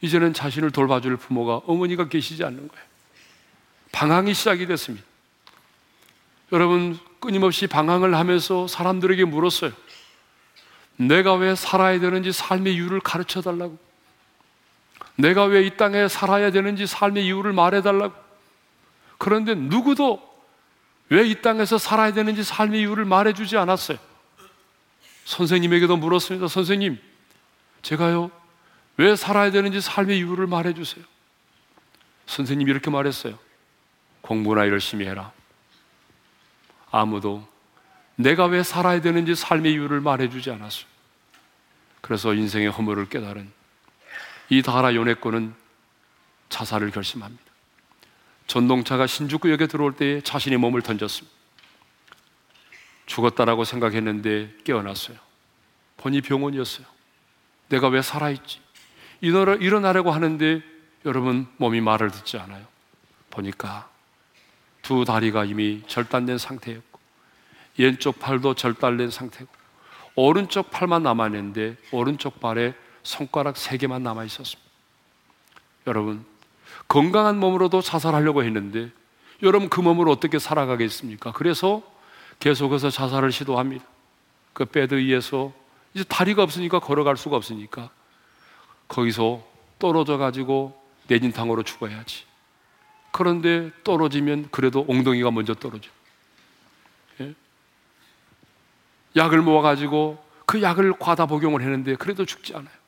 이제는 0.00 0.32
자신을 0.32 0.70
돌봐줄 0.70 1.16
부모가 1.16 1.62
어머니가 1.66 2.08
계시지 2.08 2.42
않는 2.44 2.68
거예요. 2.68 2.84
방황이 3.92 4.34
시작이 4.34 4.66
됐습니다. 4.66 5.04
여러분, 6.50 6.98
끊임없이 7.20 7.66
방황을 7.66 8.14
하면서 8.14 8.66
사람들에게 8.66 9.24
물었어요. 9.24 9.72
내가 10.96 11.34
왜 11.34 11.54
살아야 11.54 12.00
되는지 12.00 12.32
삶의 12.32 12.74
이유를 12.74 13.00
가르쳐 13.00 13.40
달라고. 13.40 13.78
내가 15.16 15.44
왜 15.44 15.66
이 15.66 15.76
땅에 15.76 16.08
살아야 16.08 16.50
되는지 16.50 16.86
삶의 16.86 17.26
이유를 17.26 17.52
말해 17.52 17.82
달라고. 17.82 18.14
그런데 19.18 19.54
누구도 19.54 20.20
왜 21.08 21.26
이 21.28 21.42
땅에서 21.42 21.78
살아야 21.78 22.12
되는지 22.12 22.42
삶의 22.42 22.80
이유를 22.80 23.04
말해 23.04 23.32
주지 23.34 23.56
않았어요. 23.56 23.98
선생님에게도 25.24 25.96
물었습니다. 25.96 26.48
선생님, 26.48 26.98
제가요, 27.82 28.30
왜 28.96 29.14
살아야 29.14 29.50
되는지 29.50 29.80
삶의 29.80 30.18
이유를 30.18 30.46
말해 30.46 30.74
주세요. 30.74 31.04
선생님이 32.26 32.70
이렇게 32.70 32.90
말했어요. 32.90 33.38
공부나 34.22 34.68
열심히 34.68 35.06
해라. 35.06 35.32
아무도 36.90 37.46
내가 38.16 38.46
왜 38.46 38.62
살아야 38.62 39.00
되는지 39.00 39.34
삶의 39.34 39.72
이유를 39.72 40.00
말해주지 40.00 40.50
않았어요. 40.50 40.86
그래서 42.00 42.34
인생의 42.34 42.70
허물을 42.70 43.08
깨달은 43.08 43.50
이 44.48 44.62
다라 44.62 44.94
요네코는 44.94 45.54
자살을 46.48 46.90
결심합니다. 46.90 47.42
전동차가 48.46 49.06
신주구역에 49.06 49.66
들어올 49.66 49.94
때에 49.94 50.20
자신의 50.20 50.58
몸을 50.58 50.82
던졌습니다. 50.82 51.34
죽었다라고 53.06 53.64
생각했는데 53.64 54.58
깨어났어요. 54.64 55.16
본이 55.96 56.20
병원이었어요. 56.20 56.86
내가 57.68 57.88
왜 57.88 58.02
살아있지? 58.02 58.60
일어나려고 59.20 60.10
하는데 60.10 60.62
여러분 61.06 61.46
몸이 61.56 61.80
말을 61.80 62.10
듣지 62.10 62.36
않아요. 62.38 62.66
보니까 63.30 63.88
두 64.82 65.04
다리가 65.04 65.44
이미 65.44 65.82
절단된 65.86 66.38
상태였고 66.38 67.00
왼쪽 67.78 68.18
팔도 68.18 68.54
절단된 68.54 69.10
상태고 69.10 69.50
오른쪽 70.14 70.70
팔만 70.70 71.04
남아있는데 71.04 71.76
오른쪽 71.90 72.40
발에 72.40 72.74
손가락 73.02 73.56
세 73.56 73.76
개만 73.76 74.02
남아 74.02 74.24
있었습니다. 74.24 74.70
여러분 75.86 76.24
건강한 76.88 77.38
몸으로도 77.38 77.80
자살하려고 77.80 78.44
했는데 78.44 78.90
여러분 79.42 79.68
그 79.68 79.80
몸으로 79.80 80.10
어떻게 80.12 80.38
살아가겠습니까? 80.38 81.32
그래서 81.32 81.82
계속해서 82.38 82.90
자살을 82.90 83.32
시도합니다. 83.32 83.84
그 84.52 84.64
베드 84.64 84.94
위에서 84.94 85.52
이제 85.94 86.04
다리가 86.04 86.42
없으니까 86.42 86.78
걸어갈 86.78 87.16
수가 87.16 87.36
없으니까 87.36 87.90
거기서 88.88 89.44
떨어져 89.78 90.16
가지고 90.16 90.80
내진탕으로 91.08 91.62
죽어야지. 91.62 92.24
그런데 93.10 93.70
떨어지면 93.84 94.48
그래도 94.50 94.84
엉덩이가 94.88 95.30
먼저 95.30 95.54
떨어져. 95.54 95.90
예? 97.20 97.34
약을 99.16 99.42
모아가지고 99.42 100.22
그 100.46 100.62
약을 100.62 100.94
과다 100.98 101.26
복용을 101.26 101.62
했는데 101.62 101.94
그래도 101.96 102.24
죽지 102.24 102.54
않아요. 102.54 102.81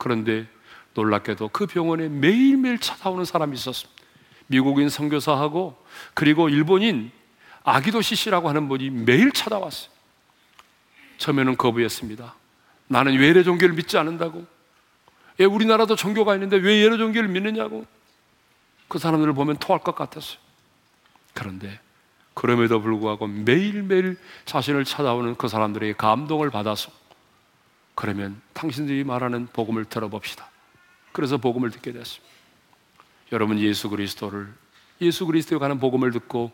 그런데 0.00 0.46
놀랍게도 0.94 1.50
그 1.52 1.66
병원에 1.66 2.08
매일매일 2.08 2.78
찾아오는 2.78 3.24
사람이 3.26 3.54
있었습니다. 3.54 4.02
미국인 4.46 4.88
선교사하고 4.88 5.76
그리고 6.14 6.48
일본인 6.48 7.12
아기도 7.62 8.00
씨씨라고 8.00 8.48
하는 8.48 8.66
분이 8.68 8.88
매일 8.88 9.30
찾아왔어요. 9.30 9.90
처음에는 11.18 11.58
거부했습니다. 11.58 12.34
나는 12.88 13.18
외래 13.18 13.42
종교를 13.42 13.74
믿지 13.74 13.98
않는다고. 13.98 14.46
예, 15.38 15.44
우리나라도 15.44 15.96
종교가 15.96 16.34
있는데 16.34 16.56
왜 16.56 16.82
외래 16.82 16.96
종교를 16.96 17.28
믿느냐고. 17.28 17.84
그 18.88 18.98
사람들을 18.98 19.34
보면 19.34 19.58
토할 19.58 19.82
것 19.82 19.94
같았어요. 19.94 20.38
그런데 21.34 21.78
그럼에도 22.32 22.80
불구하고 22.80 23.26
매일매일 23.26 24.18
자신을 24.46 24.86
찾아오는 24.86 25.34
그 25.34 25.46
사람들의 25.46 25.94
감동을 25.98 26.48
받아서 26.48 26.90
그러면 28.00 28.40
당신들이 28.54 29.04
말하는 29.04 29.46
복음을 29.48 29.84
들어봅시다. 29.84 30.48
그래서 31.12 31.36
복음을 31.36 31.70
듣게 31.70 31.92
됐습니다. 31.92 32.34
여러분 33.30 33.58
예수 33.58 33.90
그리스도를 33.90 34.50
예수 35.02 35.26
그리스도에 35.26 35.58
관한 35.58 35.78
복음을 35.78 36.10
듣고 36.12 36.50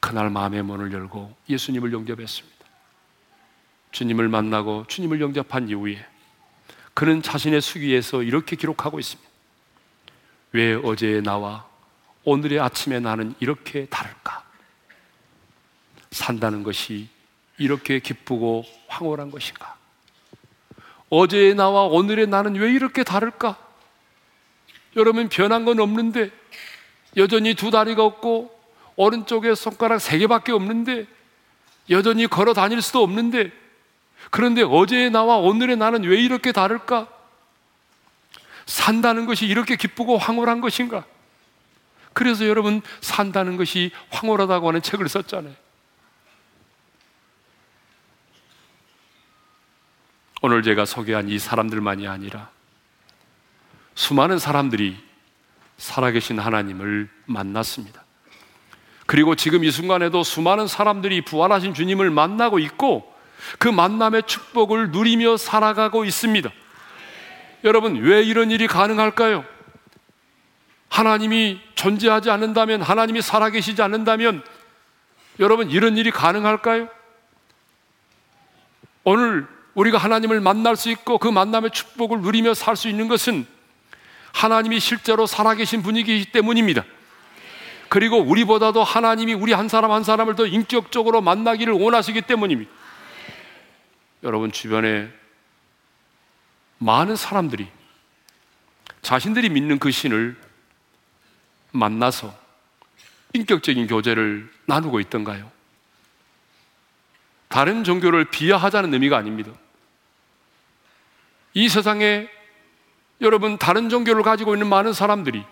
그날 0.00 0.30
마음의 0.30 0.62
문을 0.62 0.90
열고 0.90 1.36
예수님을 1.50 1.92
영접했습니다. 1.92 2.64
주님을 3.92 4.30
만나고 4.30 4.86
주님을 4.88 5.20
영접한 5.20 5.68
이후에 5.68 6.02
그는 6.94 7.20
자신의 7.20 7.60
수기에서 7.60 8.22
이렇게 8.22 8.56
기록하고 8.56 8.98
있습니다. 8.98 9.30
왜 10.52 10.72
어제의 10.76 11.20
나와 11.20 11.68
오늘의 12.24 12.58
아침에 12.58 13.00
나는 13.00 13.34
이렇게 13.38 13.84
다를까? 13.84 14.42
산다는 16.10 16.62
것이 16.62 17.10
이렇게 17.58 17.98
기쁘고 17.98 18.64
황홀한 18.88 19.30
것인가? 19.30 19.79
어제의 21.10 21.54
나와 21.54 21.82
오늘의 21.82 22.28
나는 22.28 22.54
왜 22.54 22.72
이렇게 22.72 23.04
다를까? 23.04 23.56
여러분 24.96 25.28
변한 25.28 25.64
건 25.64 25.80
없는데 25.80 26.30
여전히 27.16 27.54
두 27.54 27.70
다리가 27.70 28.04
없고 28.04 28.58
오른쪽에 28.96 29.54
손가락 29.54 30.00
세 30.00 30.18
개밖에 30.18 30.52
없는데 30.52 31.06
여전히 31.90 32.26
걸어 32.26 32.54
다닐 32.54 32.80
수도 32.80 33.02
없는데 33.02 33.50
그런데 34.30 34.62
어제의 34.62 35.10
나와 35.10 35.36
오늘의 35.36 35.76
나는 35.76 36.04
왜 36.04 36.20
이렇게 36.20 36.52
다를까? 36.52 37.08
산다는 38.66 39.26
것이 39.26 39.46
이렇게 39.46 39.74
기쁘고 39.76 40.18
황홀한 40.18 40.60
것인가? 40.60 41.04
그래서 42.12 42.46
여러분 42.46 42.82
산다는 43.00 43.56
것이 43.56 43.90
황홀하다고 44.10 44.68
하는 44.68 44.82
책을 44.82 45.08
썼잖아요. 45.08 45.54
오늘 50.42 50.62
제가 50.62 50.84
소개한 50.86 51.28
이 51.28 51.38
사람들만이 51.38 52.08
아니라 52.08 52.48
수많은 53.94 54.38
사람들이 54.38 54.96
살아계신 55.76 56.38
하나님을 56.38 57.08
만났습니다. 57.26 58.04
그리고 59.06 59.34
지금 59.34 59.64
이 59.64 59.70
순간에도 59.70 60.22
수많은 60.22 60.66
사람들이 60.66 61.22
부활하신 61.22 61.74
주님을 61.74 62.10
만나고 62.10 62.58
있고 62.60 63.12
그 63.58 63.68
만남의 63.68 64.22
축복을 64.26 64.90
누리며 64.90 65.36
살아가고 65.36 66.04
있습니다. 66.04 66.50
여러분, 67.64 67.96
왜 67.96 68.22
이런 68.22 68.50
일이 68.50 68.66
가능할까요? 68.66 69.44
하나님이 70.88 71.60
존재하지 71.74 72.30
않는다면, 72.30 72.82
하나님이 72.82 73.22
살아계시지 73.22 73.82
않는다면, 73.82 74.42
여러분, 75.40 75.70
이런 75.70 75.96
일이 75.96 76.10
가능할까요? 76.10 76.88
오늘 79.04 79.46
우리가 79.74 79.98
하나님을 79.98 80.40
만날 80.40 80.76
수 80.76 80.90
있고 80.90 81.18
그 81.18 81.28
만남의 81.28 81.70
축복을 81.70 82.20
누리며 82.20 82.54
살 82.54 82.76
수 82.76 82.88
있는 82.88 83.08
것은 83.08 83.46
하나님이 84.32 84.80
실제로 84.80 85.26
살아계신 85.26 85.82
분이기 85.82 86.26
때문입니다. 86.32 86.84
그리고 87.88 88.18
우리보다도 88.18 88.84
하나님이 88.84 89.34
우리 89.34 89.52
한 89.52 89.68
사람 89.68 89.90
한 89.90 90.04
사람을 90.04 90.36
더 90.36 90.46
인격적으로 90.46 91.20
만나기를 91.20 91.72
원하시기 91.74 92.22
때문입니다. 92.22 92.70
여러분 94.22 94.52
주변에 94.52 95.08
많은 96.78 97.16
사람들이 97.16 97.68
자신들이 99.02 99.48
믿는 99.48 99.78
그 99.78 99.90
신을 99.90 100.36
만나서 101.72 102.34
인격적인 103.32 103.86
교제를 103.86 104.50
나누고 104.66 105.00
있던가요? 105.00 105.50
다른 107.50 107.82
종교를 107.82 108.26
비하하자는 108.26 108.94
의미가 108.94 109.16
아닙니다. 109.16 109.50
이 111.52 111.68
세상에 111.68 112.28
여러분 113.20 113.58
다른 113.58 113.88
종교를 113.88 114.22
가지고 114.22 114.54
있는 114.54 114.68
많은 114.68 114.92
사람들이 114.92 115.44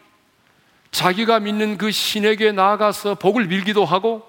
자기가 0.93 1.41
믿는 1.41 1.77
그 1.77 1.91
신에게 1.91 2.53
나아가서 2.53 3.17
복을 3.17 3.49
빌기도 3.49 3.85
하고 3.85 4.23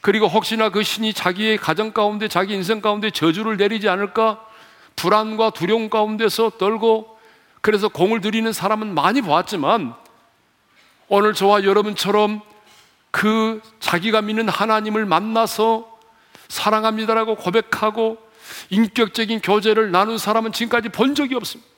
그리고 0.00 0.28
혹시나 0.28 0.70
그 0.70 0.84
신이 0.84 1.12
자기의 1.12 1.58
가정 1.58 1.92
가운데 1.92 2.28
자기 2.28 2.54
인생 2.54 2.80
가운데 2.80 3.10
저주를 3.10 3.56
내리지 3.56 3.88
않을까 3.88 4.40
불안과 4.94 5.50
두려움 5.50 5.90
가운데서 5.90 6.50
떨고 6.50 7.18
그래서 7.62 7.88
공을 7.88 8.20
들이는 8.20 8.52
사람은 8.52 8.94
많이 8.94 9.22
보았지만 9.22 9.92
오늘 11.08 11.34
저와 11.34 11.64
여러분처럼 11.64 12.40
그 13.10 13.60
자기가 13.80 14.22
믿는 14.22 14.48
하나님을 14.48 15.04
만나서 15.04 15.89
사랑합니다라고 16.50 17.36
고백하고 17.36 18.18
인격적인 18.70 19.40
교제를 19.40 19.92
나눈 19.92 20.18
사람은 20.18 20.52
지금까지 20.52 20.88
본 20.88 21.14
적이 21.14 21.36
없습니다. 21.36 21.70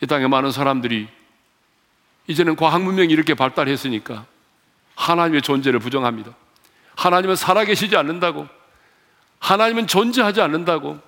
이 0.00 0.06
땅에 0.06 0.28
많은 0.28 0.52
사람들이 0.52 1.08
이제는 2.28 2.56
과학 2.56 2.82
문명이 2.82 3.12
이렇게 3.12 3.34
발달했으니까 3.34 4.26
하나님의 4.94 5.42
존재를 5.42 5.80
부정합니다. 5.80 6.34
하나님은 6.94 7.36
살아계시지 7.36 7.96
않는다고. 7.96 8.48
하나님은 9.40 9.86
존재하지 9.86 10.40
않는다고. 10.40 10.98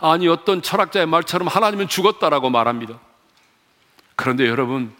아니, 0.00 0.28
어떤 0.28 0.62
철학자의 0.62 1.06
말처럼 1.06 1.48
하나님은 1.48 1.88
죽었다라고 1.88 2.50
말합니다. 2.50 2.98
그런데 4.16 4.46
여러분, 4.46 4.94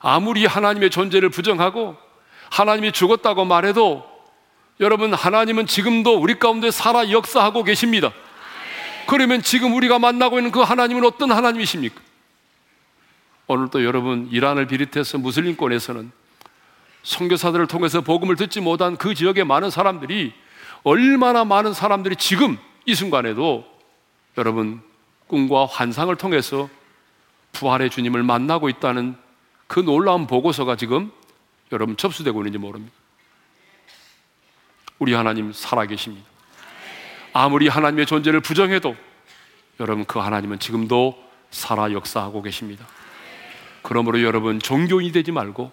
아무리 0.00 0.44
하나님의 0.44 0.90
존재를 0.90 1.30
부정하고 1.30 2.07
하나님이 2.50 2.92
죽었다고 2.92 3.44
말해도 3.44 4.06
여러분, 4.80 5.12
하나님은 5.12 5.66
지금도 5.66 6.14
우리 6.18 6.38
가운데 6.38 6.70
살아 6.70 7.10
역사하고 7.10 7.64
계십니다. 7.64 8.12
그러면 9.06 9.42
지금 9.42 9.74
우리가 9.74 9.98
만나고 9.98 10.38
있는 10.38 10.52
그 10.52 10.60
하나님은 10.60 11.04
어떤 11.04 11.32
하나님이십니까? 11.32 12.00
오늘 13.48 13.68
또 13.70 13.84
여러분, 13.84 14.28
이란을 14.30 14.66
비롯해서 14.66 15.18
무슬림권에서는 15.18 16.12
선교사들을 17.02 17.66
통해서 17.66 18.02
복음을 18.02 18.36
듣지 18.36 18.60
못한 18.60 18.96
그 18.96 19.14
지역의 19.14 19.44
많은 19.44 19.70
사람들이 19.70 20.34
얼마나 20.82 21.44
많은 21.44 21.72
사람들이 21.72 22.16
지금 22.16 22.58
이 22.84 22.94
순간에도 22.94 23.64
여러분 24.36 24.80
꿈과 25.26 25.66
환상을 25.66 26.14
통해서 26.16 26.68
부활의 27.52 27.90
주님을 27.90 28.22
만나고 28.22 28.68
있다는 28.68 29.16
그 29.66 29.80
놀라운 29.80 30.26
보고서가 30.26 30.76
지금 30.76 31.10
여러분 31.72 31.96
접수되고 31.96 32.40
있는지 32.40 32.58
모릅니다. 32.58 32.94
우리 34.98 35.12
하나님 35.12 35.52
살아계십니다. 35.52 36.26
아무리 37.32 37.68
하나님의 37.68 38.06
존재를 38.06 38.40
부정해도 38.40 38.96
여러분 39.80 40.04
그 40.04 40.18
하나님은 40.18 40.58
지금도 40.58 41.16
살아 41.50 41.92
역사하고 41.92 42.42
계십니다. 42.42 42.86
그러므로 43.82 44.22
여러분 44.22 44.58
종교인이 44.58 45.12
되지 45.12 45.30
말고 45.32 45.70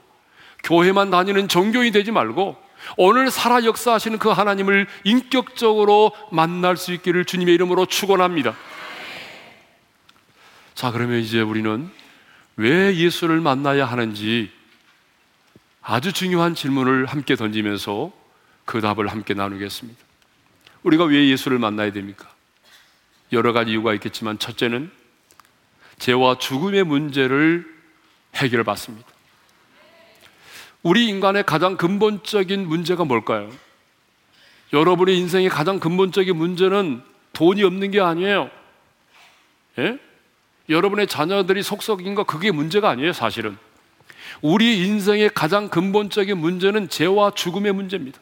교회만 0.63 1.09
다니는 1.09 1.47
종교인이 1.47 1.91
되지 1.91 2.11
말고 2.11 2.63
오늘 2.97 3.31
살아 3.31 3.63
역사하시는 3.63 4.19
그 4.19 4.29
하나님을 4.29 4.87
인격적으로 5.03 6.11
만날 6.31 6.77
수 6.77 6.93
있기를 6.93 7.25
주님의 7.25 7.55
이름으로 7.55 7.85
축원합니다. 7.85 8.55
자, 10.75 10.91
그러면 10.91 11.19
이제 11.19 11.41
우리는 11.41 11.89
왜 12.57 12.95
예수를 12.95 13.39
만나야 13.41 13.85
하는지 13.85 14.51
아주 15.87 16.11
중요한 16.11 16.55
질문을 16.55 17.05
함께 17.05 17.35
던지면서 17.35 18.11
그 18.65 18.81
답을 18.81 19.07
함께 19.07 19.35
나누겠습니다. 19.35 20.03
우리가 20.81 21.03
왜 21.03 21.29
예수를 21.29 21.59
만나야 21.59 21.91
됩니까? 21.91 22.27
여러 23.31 23.53
가지 23.53 23.69
이유가 23.71 23.93
있겠지만 23.93 24.39
첫째는 24.39 24.89
죄와 25.99 26.39
죽음의 26.39 26.85
문제를 26.85 27.71
해결받습니다. 28.33 29.07
우리 30.81 31.07
인간의 31.07 31.45
가장 31.45 31.77
근본적인 31.77 32.67
문제가 32.67 33.05
뭘까요? 33.05 33.51
여러분의 34.73 35.19
인생의 35.19 35.49
가장 35.49 35.79
근본적인 35.79 36.35
문제는 36.35 37.03
돈이 37.33 37.63
없는 37.63 37.91
게 37.91 38.01
아니에요. 38.01 38.49
예? 39.77 39.99
여러분의 40.67 41.05
자녀들이 41.05 41.61
속썩인 41.61 42.15
거 42.15 42.23
그게 42.23 42.49
문제가 42.49 42.89
아니에요, 42.89 43.13
사실은. 43.13 43.55
우리 44.41 44.85
인생의 44.85 45.31
가장 45.33 45.69
근본적인 45.69 46.37
문제는 46.37 46.89
죄와 46.89 47.31
죽음의 47.31 47.73
문제입니다. 47.73 48.19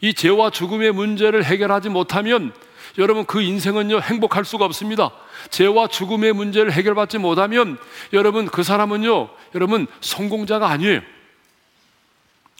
이 0.00 0.14
죄와 0.14 0.50
죽음의 0.50 0.92
문제를 0.92 1.44
해결하지 1.44 1.88
못하면 1.88 2.52
여러분 2.98 3.24
그 3.24 3.40
인생은요 3.40 4.00
행복할 4.00 4.44
수가 4.44 4.64
없습니다. 4.64 5.10
죄와 5.50 5.88
죽음의 5.88 6.32
문제를 6.32 6.72
해결받지 6.72 7.18
못하면 7.18 7.78
여러분 8.12 8.46
그 8.46 8.62
사람은요 8.62 9.28
여러분 9.54 9.86
성공자가 10.00 10.68
아니에요. 10.68 11.00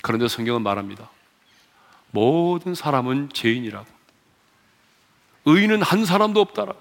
그런데 0.02 0.28
성경은 0.28 0.62
말합니다. 0.62 1.10
모든 2.10 2.74
사람은 2.74 3.30
죄인이라고. 3.32 3.86
의인은 5.44 5.82
한 5.82 6.04
사람도 6.04 6.40
없다라. 6.40 6.72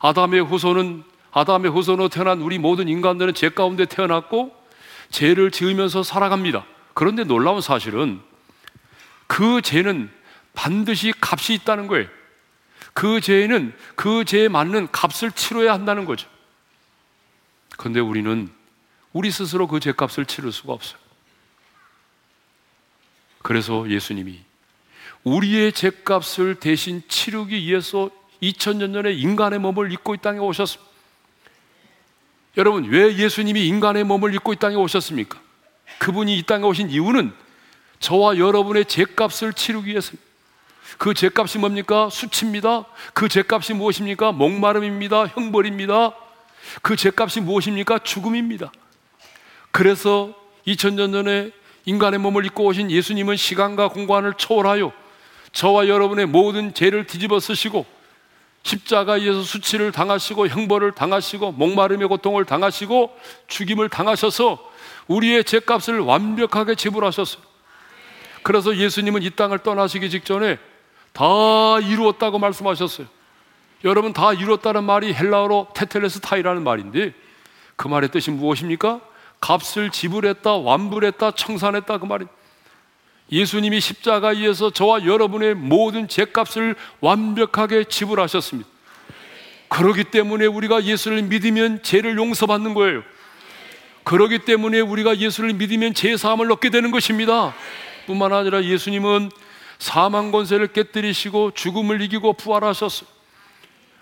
아담의 0.00 0.42
후손은 0.42 1.04
아담의 1.30 1.70
후손으로 1.70 2.08
태어난 2.08 2.40
우리 2.40 2.58
모든 2.58 2.88
인간들은 2.88 3.34
죄 3.34 3.48
가운데 3.48 3.84
태어났고 3.84 4.57
죄를 5.10 5.50
지으면서 5.50 6.02
살아갑니다. 6.02 6.66
그런데 6.94 7.24
놀라운 7.24 7.60
사실은 7.60 8.20
그 9.26 9.62
죄는 9.62 10.10
반드시 10.54 11.12
값이 11.20 11.54
있다는 11.54 11.86
거예요. 11.86 12.08
그 12.92 13.20
죄에는 13.20 13.74
그 13.94 14.24
죄에 14.24 14.48
맞는 14.48 14.90
값을 14.90 15.30
치러야 15.32 15.72
한다는 15.72 16.04
거죠. 16.04 16.28
그런데 17.76 18.00
우리는 18.00 18.50
우리 19.12 19.30
스스로 19.30 19.68
그 19.68 19.78
죄값을 19.78 20.26
치를 20.26 20.50
수가 20.50 20.72
없어요. 20.72 20.98
그래서 23.42 23.88
예수님이 23.88 24.40
우리의 25.22 25.72
죄값을 25.72 26.56
대신 26.56 27.02
치르기 27.08 27.56
위해서 27.56 28.10
2000년 28.42 28.92
전에 28.92 29.12
인간의 29.12 29.58
몸을 29.60 29.92
입고 29.92 30.14
이 30.14 30.18
땅에 30.18 30.38
오셨습니다. 30.38 30.87
여러분, 32.56 32.84
왜 32.84 33.16
예수님이 33.16 33.66
인간의 33.66 34.04
몸을 34.04 34.34
입고 34.34 34.52
이 34.52 34.56
땅에 34.56 34.74
오셨습니까? 34.74 35.38
그분이 35.98 36.36
이 36.36 36.42
땅에 36.42 36.64
오신 36.64 36.90
이유는 36.90 37.32
저와 38.00 38.38
여러분의 38.38 38.86
죄값을 38.86 39.52
치르기 39.52 39.90
위해서입니다. 39.90 40.28
그 40.96 41.14
죄값이 41.14 41.58
뭡니까? 41.58 42.08
수치입니다. 42.10 42.86
그 43.12 43.28
죄값이 43.28 43.74
무엇입니까? 43.74 44.32
목마름입니다. 44.32 45.26
형벌입니다. 45.26 46.12
그 46.82 46.96
죄값이 46.96 47.40
무엇입니까? 47.40 47.98
죽음입니다. 47.98 48.72
그래서 49.70 50.34
2000년 50.66 51.12
전에 51.12 51.50
인간의 51.84 52.18
몸을 52.20 52.44
입고 52.46 52.64
오신 52.64 52.90
예수님은 52.90 53.36
시간과 53.36 53.88
공간을 53.88 54.34
초월하여 54.34 54.92
저와 55.52 55.88
여러분의 55.88 56.26
모든 56.26 56.74
죄를 56.74 57.06
뒤집어 57.06 57.40
쓰시고 57.40 57.86
십자가에서 58.68 59.42
수치를 59.42 59.92
당하시고 59.92 60.48
형벌을 60.48 60.92
당하시고 60.92 61.52
목마름의 61.52 62.08
고통을 62.08 62.44
당하시고 62.44 63.16
죽임을 63.46 63.88
당하셔서 63.88 64.58
우리의 65.06 65.44
죄값을 65.44 66.00
완벽하게 66.00 66.74
지불하셨어요. 66.74 67.42
그래서 68.42 68.76
예수님은 68.76 69.22
이 69.22 69.30
땅을 69.30 69.58
떠나시기 69.60 70.10
직전에 70.10 70.58
다 71.12 71.24
이루었다고 71.82 72.38
말씀하셨어요. 72.38 73.06
여러분 73.84 74.12
다 74.12 74.32
이루었다는 74.32 74.84
말이 74.84 75.14
헬라어로 75.14 75.68
테텔레스타이라는 75.74 76.62
말인데 76.62 77.14
그 77.76 77.88
말의 77.88 78.10
뜻이 78.10 78.30
무엇입니까? 78.30 79.00
값을 79.40 79.90
지불했다, 79.90 80.56
완불했다, 80.56 81.30
청산했다 81.32 81.98
그 81.98 82.06
말이. 82.06 82.26
예수님이 83.30 83.80
십자가에서 83.80 84.70
저와 84.70 85.04
여러분의 85.04 85.54
모든 85.54 86.08
죄값을 86.08 86.74
완벽하게 87.00 87.84
지불하셨습니다. 87.84 88.68
그러기 89.68 90.04
때문에 90.04 90.46
우리가 90.46 90.84
예수를 90.84 91.22
믿으면 91.22 91.82
죄를 91.82 92.16
용서받는 92.16 92.74
거예요. 92.74 93.02
그러기 94.04 94.40
때문에 94.40 94.80
우리가 94.80 95.18
예수를 95.18 95.52
믿으면 95.52 95.92
죄 95.92 96.16
사함을 96.16 96.50
얻게 96.50 96.70
되는 96.70 96.90
것입니다. 96.90 97.54
뿐만 98.06 98.32
아니라 98.32 98.64
예수님은 98.64 99.30
사망 99.78 100.32
권세를 100.32 100.68
깨뜨리시고 100.68 101.52
죽음을 101.52 102.00
이기고 102.00 102.32
부활하셨어요. 102.32 103.08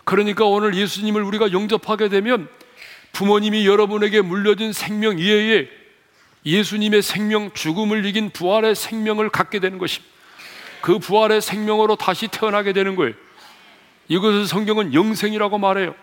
그러니까 0.04 0.44
오늘 0.44 0.76
예수님을 0.76 1.22
우리가 1.22 1.50
영접하게 1.50 2.08
되면 2.08 2.48
부모님이 3.12 3.66
여러분에게 3.66 4.20
물려준 4.20 4.72
생명 4.72 5.18
이외에 5.18 5.68
예수님의 6.46 7.02
생명, 7.02 7.50
죽음을 7.52 8.06
이긴 8.06 8.30
부활의 8.30 8.74
생명을 8.76 9.28
갖게 9.30 9.58
되는 9.58 9.78
것입니다. 9.78 10.14
그 10.80 11.00
부활의 11.00 11.42
생명으로 11.42 11.96
다시 11.96 12.28
태어나게 12.28 12.72
되는 12.72 12.94
거예요. 12.94 13.14
이것을 14.08 14.46
성경은 14.46 14.94
영생이라고 14.94 15.58
말해요. 15.58 15.94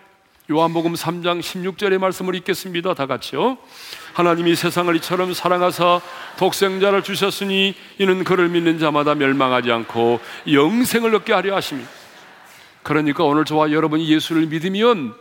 요한복음 0.50 0.92
3장 0.92 1.40
16절의 1.40 1.96
말씀을 1.96 2.34
읽겠습니다. 2.34 2.92
다 2.92 3.06
같이요. 3.06 3.56
하나님이 4.12 4.54
세상을 4.54 4.94
이처럼 4.96 5.32
사랑하사 5.32 6.02
독생자를 6.36 7.02
주셨으니 7.02 7.74
이는 7.98 8.24
그를 8.24 8.50
믿는 8.50 8.78
자마다 8.78 9.14
멸망하지 9.14 9.72
않고 9.72 10.20
영생을 10.52 11.14
얻게 11.14 11.32
하려 11.32 11.56
하십니다. 11.56 11.88
그러니까 12.82 13.24
오늘 13.24 13.46
저와 13.46 13.72
여러분이 13.72 14.06
예수를 14.06 14.46
믿으면 14.48 15.14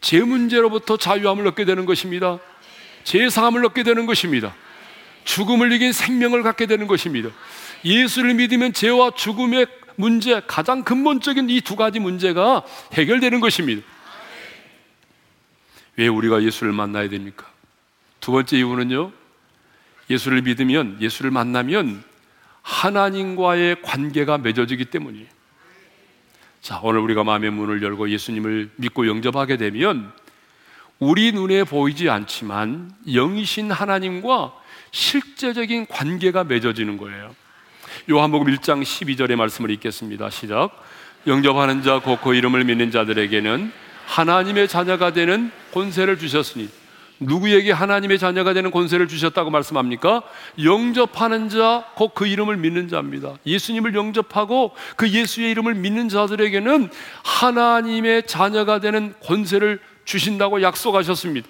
제 0.00 0.20
문제로부터 0.20 0.96
자유함을 0.96 1.46
얻게 1.48 1.66
되는 1.66 1.84
것입니다. 1.84 2.38
제사함을 3.04 3.64
얻게 3.64 3.82
되는 3.82 4.06
것입니다. 4.06 4.54
죽음을 5.24 5.72
이긴 5.72 5.92
생명을 5.92 6.42
갖게 6.42 6.66
되는 6.66 6.86
것입니다. 6.86 7.30
예수를 7.84 8.34
믿으면 8.34 8.72
죄와 8.72 9.12
죽음의 9.12 9.66
문제, 9.96 10.40
가장 10.46 10.82
근본적인 10.84 11.50
이 11.50 11.60
두 11.60 11.76
가지 11.76 11.98
문제가 12.00 12.62
해결되는 12.94 13.40
것입니다. 13.40 13.82
왜 15.96 16.08
우리가 16.08 16.42
예수를 16.42 16.72
만나야 16.72 17.08
됩니까? 17.08 17.46
두 18.20 18.32
번째 18.32 18.56
이유는요, 18.56 19.12
예수를 20.08 20.42
믿으면, 20.42 20.98
예수를 21.00 21.30
만나면 21.30 22.02
하나님과의 22.62 23.82
관계가 23.82 24.38
맺어지기 24.38 24.86
때문이에요. 24.86 25.26
자, 26.60 26.80
오늘 26.82 27.00
우리가 27.00 27.24
마음의 27.24 27.50
문을 27.50 27.82
열고 27.82 28.08
예수님을 28.10 28.70
믿고 28.76 29.06
영접하게 29.08 29.56
되면 29.56 30.12
우리 31.02 31.32
눈에 31.32 31.64
보이지 31.64 32.08
않지만 32.08 32.92
영이신 33.08 33.72
하나님과 33.72 34.52
실제적인 34.92 35.86
관계가 35.86 36.44
맺어지는 36.44 36.96
거예요. 36.96 37.34
요한복음 38.08 38.46
1장 38.46 38.80
12절의 38.84 39.34
말씀을 39.34 39.70
읽겠습니다. 39.70 40.30
시작. 40.30 40.70
영접하는 41.26 41.82
자, 41.82 41.98
곧 41.98 42.20
그 42.22 42.36
이름을 42.36 42.62
믿는 42.62 42.92
자들에게는 42.92 43.72
하나님의 44.06 44.68
자녀가 44.68 45.12
되는 45.12 45.50
권세를 45.74 46.20
주셨으니 46.20 46.68
누구에게 47.18 47.72
하나님의 47.72 48.20
자녀가 48.20 48.52
되는 48.52 48.70
권세를 48.70 49.08
주셨다고 49.08 49.50
말씀합니까? 49.50 50.22
영접하는 50.62 51.48
자, 51.48 51.84
곧 51.96 52.14
그 52.14 52.28
이름을 52.28 52.58
믿는 52.58 52.86
자입니다. 52.86 53.34
예수님을 53.44 53.96
영접하고 53.96 54.70
그 54.94 55.10
예수의 55.10 55.50
이름을 55.50 55.74
믿는 55.74 56.08
자들에게는 56.08 56.90
하나님의 57.24 58.28
자녀가 58.28 58.78
되는 58.78 59.14
권세를 59.24 59.80
주신다고 60.04 60.62
약속하셨습니다. 60.62 61.48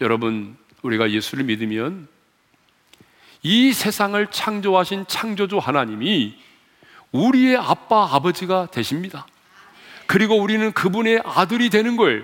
여러분, 0.00 0.56
우리가 0.82 1.10
예수를 1.10 1.44
믿으면 1.44 2.08
이 3.42 3.72
세상을 3.72 4.26
창조하신 4.28 5.06
창조주 5.06 5.58
하나님이 5.58 6.38
우리의 7.12 7.56
아빠, 7.56 8.08
아버지가 8.14 8.66
되십니다. 8.66 9.26
그리고 10.06 10.36
우리는 10.36 10.72
그분의 10.72 11.22
아들이 11.24 11.70
되는 11.70 11.96
거예요. 11.96 12.22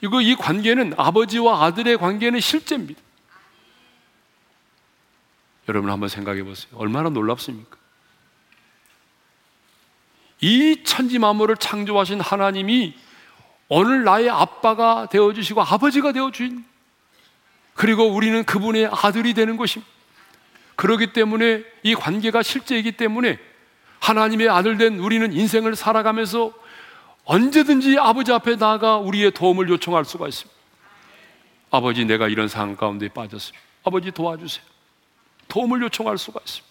이거 0.00 0.20
이 0.20 0.36
관계는 0.36 0.94
아버지와 0.96 1.64
아들의 1.64 1.96
관계는 1.96 2.40
실제입니다. 2.40 3.00
여러분 5.68 5.90
한번 5.90 6.08
생각해 6.08 6.42
보세요. 6.42 6.70
얼마나 6.74 7.08
놀랍습니까? 7.08 7.77
이 10.40 10.82
천지 10.84 11.18
만물을 11.18 11.56
창조하신 11.56 12.20
하나님이 12.20 12.94
오늘 13.68 14.04
나의 14.04 14.30
아빠가 14.30 15.06
되어 15.10 15.32
주시고 15.32 15.62
아버지가 15.62 16.12
되어 16.12 16.30
주신 16.30 16.64
그리고 17.74 18.04
우리는 18.06 18.44
그분의 18.44 18.88
아들이 18.90 19.34
되는 19.34 19.56
것입니다. 19.56 19.90
그러기 20.76 21.12
때문에 21.12 21.64
이 21.82 21.94
관계가 21.94 22.42
실제이기 22.42 22.92
때문에 22.92 23.38
하나님의 24.00 24.48
아들 24.48 24.78
된 24.78 24.98
우리는 24.98 25.32
인생을 25.32 25.76
살아가면서 25.76 26.52
언제든지 27.24 27.98
아버지 27.98 28.32
앞에 28.32 28.56
나가 28.56 28.96
우리의 28.96 29.32
도움을 29.32 29.68
요청할 29.68 30.04
수가 30.04 30.28
있습니다. 30.28 30.58
아버지, 31.70 32.04
내가 32.04 32.28
이런 32.28 32.48
상황 32.48 32.76
가운데 32.76 33.08
빠졌습니다. 33.08 33.62
아버지 33.84 34.10
도와주세요. 34.10 34.64
도움을 35.48 35.82
요청할 35.82 36.16
수가 36.16 36.40
있습니다. 36.42 36.67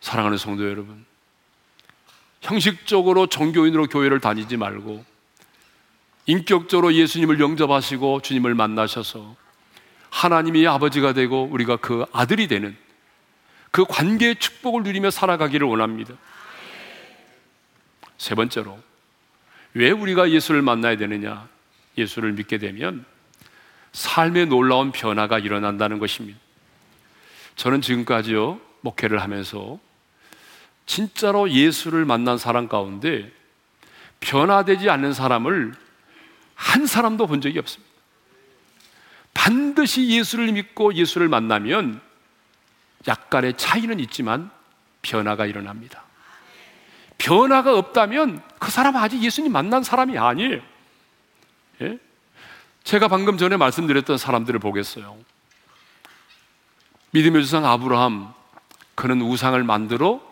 사랑하는 0.00 0.38
성도 0.38 0.68
여러분, 0.68 1.04
형식적으로 2.40 3.26
종교인으로 3.26 3.86
교회를 3.86 4.20
다니지 4.20 4.56
말고 4.56 5.04
인격적으로 6.26 6.94
예수님을 6.94 7.40
영접하시고 7.40 8.20
주님을 8.22 8.54
만나셔서 8.54 9.34
하나님이 10.10 10.66
아버지가 10.66 11.12
되고 11.12 11.44
우리가 11.44 11.76
그 11.76 12.04
아들이 12.12 12.46
되는 12.48 12.76
그 13.70 13.84
관계의 13.84 14.36
축복을 14.36 14.82
누리며 14.82 15.10
살아가기를 15.10 15.66
원합니다. 15.66 16.14
세 18.16 18.34
번째로, 18.34 18.78
왜 19.74 19.90
우리가 19.90 20.30
예수를 20.30 20.62
만나야 20.62 20.96
되느냐? 20.96 21.48
예수를 21.96 22.32
믿게 22.32 22.58
되면 22.58 23.04
삶의 23.92 24.46
놀라운 24.46 24.92
변화가 24.92 25.38
일어난다는 25.38 25.98
것입니다. 25.98 26.38
저는 27.56 27.80
지금까지요, 27.80 28.60
목회를 28.80 29.20
하면서 29.20 29.78
진짜로 30.88 31.50
예수를 31.50 32.06
만난 32.06 32.38
사람 32.38 32.66
가운데 32.66 33.30
변화되지 34.20 34.88
않는 34.88 35.12
사람을 35.12 35.74
한 36.54 36.86
사람도 36.86 37.26
본 37.26 37.42
적이 37.42 37.58
없습니다. 37.60 37.92
반드시 39.34 40.08
예수를 40.08 40.50
믿고 40.50 40.94
예수를 40.94 41.28
만나면 41.28 42.00
약간의 43.06 43.58
차이는 43.58 44.00
있지만 44.00 44.50
변화가 45.02 45.44
일어납니다. 45.44 46.02
변화가 47.18 47.76
없다면 47.76 48.42
그 48.58 48.70
사람은 48.70 48.98
아직 48.98 49.22
예수님 49.22 49.52
만난 49.52 49.82
사람이 49.82 50.16
아니에요. 50.16 50.62
예? 51.82 51.98
제가 52.82 53.08
방금 53.08 53.36
전에 53.36 53.58
말씀드렸던 53.58 54.16
사람들을 54.16 54.58
보겠어요. 54.58 55.18
믿음의 57.10 57.42
주상 57.42 57.66
아브라함, 57.66 58.32
그는 58.94 59.20
우상을 59.20 59.62
만들어 59.62 60.27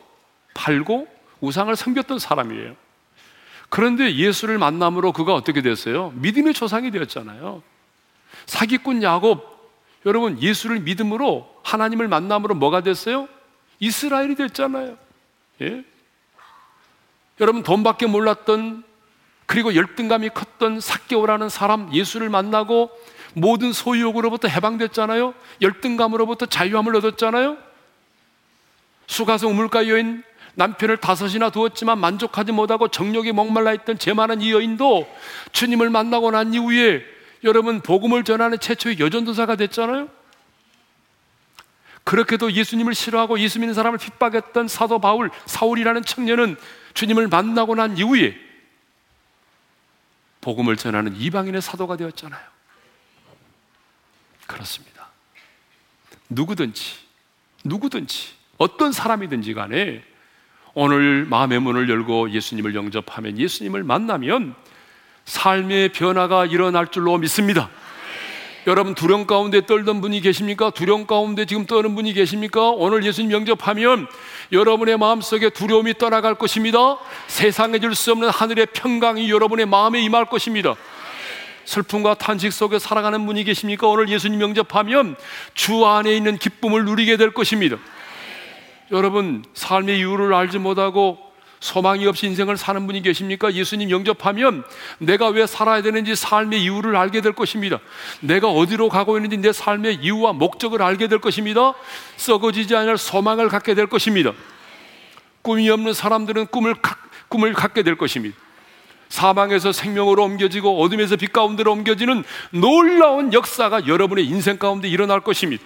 팔고 0.57 1.07
우상을 1.41 1.75
섬겼던 1.77 2.19
사람이에요. 2.19 2.75
그런데 3.69 4.15
예수를 4.15 4.59
만남으로 4.59 5.13
그가 5.13 5.35
어떻게 5.35 5.61
됐어요? 5.61 6.13
믿음의 6.17 6.55
조상이 6.55 6.91
되었잖아요. 6.91 7.63
사기꾼 8.47 9.03
야곱, 9.03 9.57
여러분 10.07 10.41
예수를 10.41 10.81
믿음으로 10.81 11.61
하나님을 11.65 12.09
만남으로 12.09 12.55
뭐가 12.55 12.83
됐어요? 12.83 13.29
이스라엘이 13.81 14.37
됐잖아요. 14.37 14.97
예? 15.63 15.85
여러분 17.41 17.63
돈밖에 17.63 18.07
몰랐던 18.07 18.85
그리고 19.47 19.75
열등감이 19.75 20.31
컸던 20.31 20.81
사개오라는 20.81 21.49
사람 21.49 21.93
예수를 21.93 22.29
만나고 22.31 22.91
모든 23.35 23.73
소유욕으로부터 23.73 24.49
해방됐잖아요. 24.49 25.35
열등감으로부터 25.61 26.47
자유함을 26.47 26.97
얻었잖아요. 26.97 27.59
수가성 29.07 29.51
우물가 29.51 29.89
여인 29.89 30.23
남편을 30.57 30.97
다섯이나 30.97 31.51
두었지만 31.51 31.99
만족하지 31.99 32.53
못하고 32.53 32.89
정욕에 32.89 33.33
목말라 33.33 33.75
있던 33.75 33.99
제 33.99 34.15
많은 34.15 34.41
이 34.41 34.53
여인도 34.53 35.07
주님을 35.53 35.91
만나고 35.91 36.31
난 36.31 36.55
이후에 36.55 37.05
여러분 37.45 37.81
복음을 37.81 38.25
전하는 38.25 38.59
최초의 38.59 38.99
여전도사가 38.99 39.57
됐잖아요. 39.57 40.09
그렇게도 42.05 42.53
예수님을 42.53 42.95
싫어하고 42.95 43.39
예수 43.41 43.59
믿는 43.59 43.75
사람을 43.75 43.99
핍박했던 43.99 44.69
사도 44.69 44.99
바울, 44.99 45.31
사울이라는 45.45 46.03
청년은 46.05 46.57
주님을 46.95 47.29
만나고 47.29 47.75
난 47.75 47.99
이후에 47.99 48.35
복음을 50.41 50.77
전하는 50.77 51.15
이방인의 51.17 51.61
사도가 51.61 51.97
되었잖아요. 51.97 52.43
그렇습니다. 54.47 55.09
누구든지 56.31 56.97
누구든지 57.65 58.35
어떤 58.57 58.93
사람이든지 58.93 59.53
간에 59.53 60.03
오늘 60.79 61.25
마음의 61.25 61.61
문을 61.61 61.89
열고 61.89 62.33
예수님을 62.33 62.75
영접하면 62.75 63.39
예수님을 63.39 63.83
만나면 63.83 64.55
삶의 65.25 65.89
변화가 65.93 66.45
일어날 66.45 66.89
줄로 66.89 67.17
믿습니다. 67.17 67.71
여러분 68.67 68.95
두려움 68.95 69.27
가운데 69.27 69.65
떨던 69.65 70.03
분이 70.03 70.21
계십니까? 70.21 70.69
두려움 70.69 71.07
가운데 71.07 71.47
지금 71.47 71.65
떠는 71.65 71.95
분이 71.95 72.13
계십니까? 72.13 72.69
오늘 72.73 73.05
예수님 73.07 73.33
영접하면 73.33 74.07
여러분의 74.53 74.99
마음속에 74.99 75.49
두려움이 75.49 75.95
떠나갈 75.95 76.35
것입니다. 76.35 76.99
세상에 77.27 77.79
줄 77.79 77.95
수 77.95 78.13
없는 78.13 78.29
하늘의 78.29 78.67
평강이 78.75 79.31
여러분의 79.31 79.65
마음에 79.65 80.03
임할 80.03 80.27
것입니다. 80.27 80.75
슬픔과 81.65 82.17
탄식 82.17 82.53
속에 82.53 82.79
살아가는 82.79 83.25
분이 83.25 83.45
계십니까? 83.45 83.87
오늘 83.87 84.11
예수님 84.11 84.43
영접하면 84.43 85.17
주 85.55 85.87
안에 85.87 86.15
있는 86.15 86.37
기쁨을 86.37 86.85
누리게 86.85 87.17
될 87.17 87.31
것입니다. 87.31 87.79
여러분 88.91 89.45
삶의 89.55 89.99
이유를 89.99 90.33
알지 90.33 90.59
못하고 90.59 91.19
소망이 91.61 92.07
없이 92.07 92.27
인생을 92.27 92.57
사는 92.57 92.87
분이 92.87 93.03
계십니까? 93.03 93.53
예수님 93.53 93.91
영접하면 93.91 94.63
내가 94.99 95.29
왜 95.29 95.47
살아야 95.47 95.83
되는지 95.83 96.15
삶의 96.15 96.63
이유를 96.63 96.95
알게 96.97 97.23
될 97.23 97.33
것입니다. 97.33 97.81
내가 98.21 98.49
어디로 98.49 98.89
가고 98.89 99.17
있는지 99.17 99.39
내 99.39 99.53
삶의 99.53 99.97
이유와 100.03 100.35
목적을 100.35 100.83
알게 100.83 101.09
될 101.09 101.19
것입니다. 101.19 101.75
썩어지지 102.17 102.77
않을 102.77 102.99
소망을 102.99 103.49
갖게 103.49 103.75
될 103.75 103.87
것입니다. 103.87 104.33
꿈이 105.43 105.69
없는 105.71 105.93
사람들은 105.93 106.47
꿈을, 106.49 106.75
꿈을 107.29 107.53
갖게 107.55 107.83
될 107.83 107.97
것입니다. 107.97 108.37
사망에서 109.09 109.73
생명으로 109.73 110.25
옮겨지고 110.25 110.81
어둠에서 110.83 111.17
빛 111.17 111.33
가운데로 111.33 111.73
옮겨지는 111.73 112.25
놀라운 112.51 113.33
역사가 113.33 113.87
여러분의 113.87 114.27
인생 114.27 114.59
가운데 114.59 114.89
일어날 114.89 115.21
것입니다. 115.21 115.65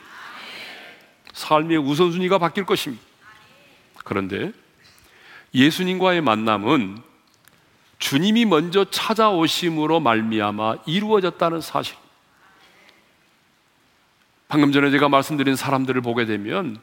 삶의 1.32 1.78
우선순위가 1.78 2.38
바뀔 2.38 2.64
것입니다. 2.64 3.09
그런데 4.04 4.52
예수님과의 5.54 6.20
만남은 6.20 7.02
주님이 7.98 8.46
먼저 8.46 8.84
찾아오심으로 8.90 10.00
말미암아 10.00 10.76
이루어졌다는 10.86 11.60
사실. 11.60 11.96
방금 14.48 14.72
전에 14.72 14.90
제가 14.90 15.08
말씀드린 15.08 15.54
사람들을 15.54 16.00
보게 16.00 16.24
되면 16.24 16.80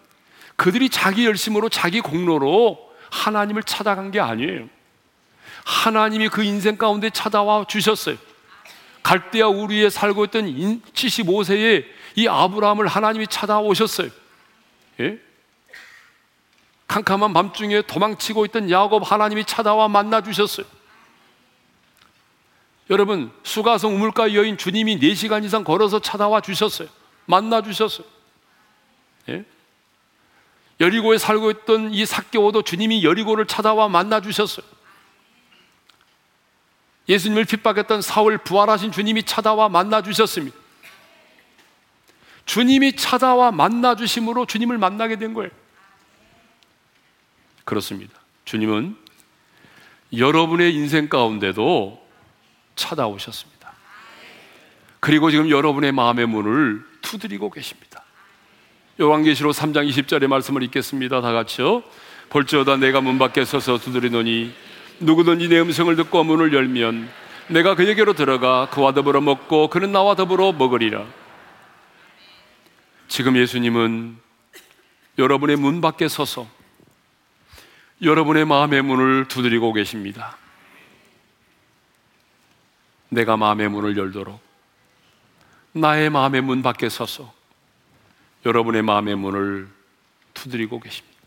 그들이 0.55 0.89
자기 0.89 1.25
열심으로 1.25 1.69
자기 1.69 2.01
공로로 2.01 2.93
하나님을 3.11 3.63
찾아간 3.63 4.11
게 4.11 4.19
아니에요. 4.19 4.69
하나님이 5.65 6.29
그 6.29 6.43
인생 6.43 6.77
가운데 6.77 7.09
찾아와 7.09 7.65
주셨어요. 7.67 8.15
갈대아 9.03 9.47
우리에 9.47 9.89
살고 9.89 10.25
있던 10.25 10.45
75세의 10.93 11.85
이 12.15 12.27
아브라함을 12.27 12.87
하나님이 12.87 13.27
찾아오셨어요. 13.27 14.09
예? 15.01 15.19
캄캄한 16.87 17.33
밤중에 17.33 17.81
도망치고 17.83 18.45
있던 18.45 18.71
야곱 18.71 19.11
하나님이 19.11 19.45
찾아와 19.45 19.87
만나 19.87 20.21
주셨어요. 20.21 20.65
여러분, 22.89 23.31
수가성 23.43 23.95
우물가 23.95 24.33
여인 24.33 24.57
주님이 24.57 24.99
4시간 24.99 25.43
이상 25.43 25.63
걸어서 25.63 25.99
찾아와 25.99 26.39
주셨어요. 26.39 26.87
만나 27.25 27.61
주셨어요. 27.61 28.07
예? 29.29 29.45
여리고에 30.79 31.17
살고 31.17 31.51
있던 31.51 31.93
이 31.93 32.05
사개오도 32.05 32.61
주님이 32.61 33.03
여리고를 33.03 33.45
찾아와 33.45 33.89
만나 33.89 34.21
주셨어요. 34.21 34.65
예수님을 37.09 37.45
핍박했던 37.45 38.01
사울 38.01 38.37
부활하신 38.37 38.91
주님이 38.91 39.23
찾아와 39.23 39.69
만나 39.69 40.01
주셨습니다. 40.01 40.55
주님이 42.45 42.95
찾아와 42.95 43.51
만나 43.51 43.95
주심으로 43.95 44.45
주님을 44.45 44.77
만나게 44.77 45.17
된 45.17 45.33
거예요. 45.33 45.49
그렇습니다. 47.67 48.13
주님은 48.45 48.95
여러분의 50.15 50.73
인생 50.73 51.09
가운데도 51.09 52.01
찾아오셨습니다. 52.77 53.73
그리고 55.01 55.29
지금 55.29 55.49
여러분의 55.49 55.91
마음의 55.91 56.27
문을 56.27 56.81
두드리고 57.01 57.51
계십니다. 57.51 58.05
요한계시록 59.01 59.53
3장 59.53 59.89
20절의 59.89 60.27
말씀을 60.27 60.63
읽겠습니다. 60.63 61.19
다 61.19 61.33
같이요. 61.33 61.83
볼지어다 62.29 62.77
내가 62.77 63.01
문 63.01 63.19
밖에 63.19 63.43
서서 63.43 63.79
두드리노니 63.79 64.53
누구든지 65.01 65.49
내 65.49 65.59
음성을 65.59 65.93
듣고 65.97 66.23
문을 66.23 66.53
열면 66.53 67.09
내가 67.49 67.75
그에게로 67.75 68.13
들어가 68.13 68.69
그와 68.69 68.93
더불어 68.93 69.19
먹고 69.19 69.69
그는 69.69 69.91
나와 69.91 70.15
더불어 70.15 70.53
먹으리라. 70.53 71.05
지금 73.09 73.35
예수님은 73.35 74.15
여러분의 75.19 75.57
문 75.57 75.81
밖에 75.81 76.07
서서 76.07 76.55
여러분의 78.01 78.45
마음의 78.45 78.83
문을 78.83 79.27
두드리고 79.27 79.73
계십니다. 79.73 80.37
내가 83.09 83.37
마음의 83.37 83.69
문을 83.69 83.97
열도록 83.97 84.39
나의 85.71 86.09
마음의 86.09 86.41
문 86.41 86.61
밖에 86.61 86.89
서서 86.89 87.33
여러분의 88.45 88.83
마음의 88.83 89.15
문을 89.15 89.67
두드리고 90.33 90.79
계십니다. 90.79 91.17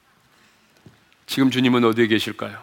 지금 1.27 1.51
주님은 1.51 1.85
어디에 1.85 2.07
계실까요? 2.07 2.63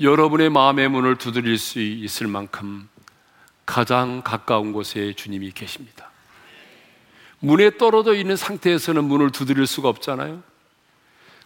여러분의 0.00 0.50
마음의 0.50 0.88
문을 0.88 1.16
두드릴 1.16 1.58
수 1.58 1.80
있을 1.80 2.26
만큼 2.26 2.88
가장 3.66 4.22
가까운 4.22 4.72
곳에 4.72 5.12
주님이 5.14 5.52
계십니다. 5.52 6.10
문에 7.40 7.76
떨어져 7.76 8.14
있는 8.14 8.36
상태에서는 8.36 9.04
문을 9.04 9.30
두드릴 9.30 9.66
수가 9.66 9.88
없잖아요. 9.88 10.42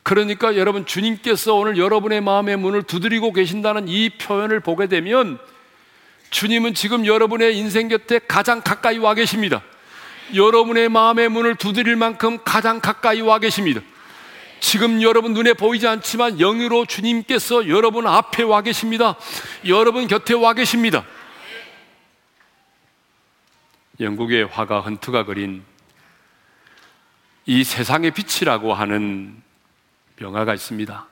그러니까 0.02 0.56
여러분 0.56 0.84
주님께서 0.84 1.54
오늘 1.54 1.76
여러분의 1.76 2.20
마음의 2.20 2.56
문을 2.56 2.82
두드리고 2.82 3.32
계신다는 3.32 3.88
이 3.88 4.10
표현을 4.10 4.60
보게 4.60 4.86
되면 4.86 5.38
주님은 6.30 6.74
지금 6.74 7.06
여러분의 7.06 7.56
인생 7.56 7.88
곁에 7.88 8.18
가장 8.26 8.62
가까이 8.62 8.98
와 8.98 9.14
계십니다. 9.14 9.62
여러분의 10.34 10.88
마음의 10.88 11.28
문을 11.28 11.56
두드릴 11.56 11.96
만큼 11.96 12.38
가장 12.44 12.80
가까이 12.80 13.20
와 13.20 13.38
계십니다. 13.38 13.80
지금 14.60 15.02
여러분 15.02 15.34
눈에 15.34 15.52
보이지 15.52 15.86
않지만 15.86 16.38
영으로 16.38 16.86
주님께서 16.86 17.68
여러분 17.68 18.06
앞에 18.06 18.44
와 18.44 18.62
계십니다. 18.62 19.16
여러분 19.66 20.06
곁에 20.06 20.34
와 20.34 20.54
계십니다. 20.54 21.04
영국의 24.00 24.46
화가 24.46 24.80
헌트가 24.80 25.24
그린 25.24 25.62
이 27.44 27.64
세상의 27.64 28.12
빛이라고 28.12 28.72
하는 28.72 29.41
명화가 30.22 30.54
있습니다. 30.54 31.06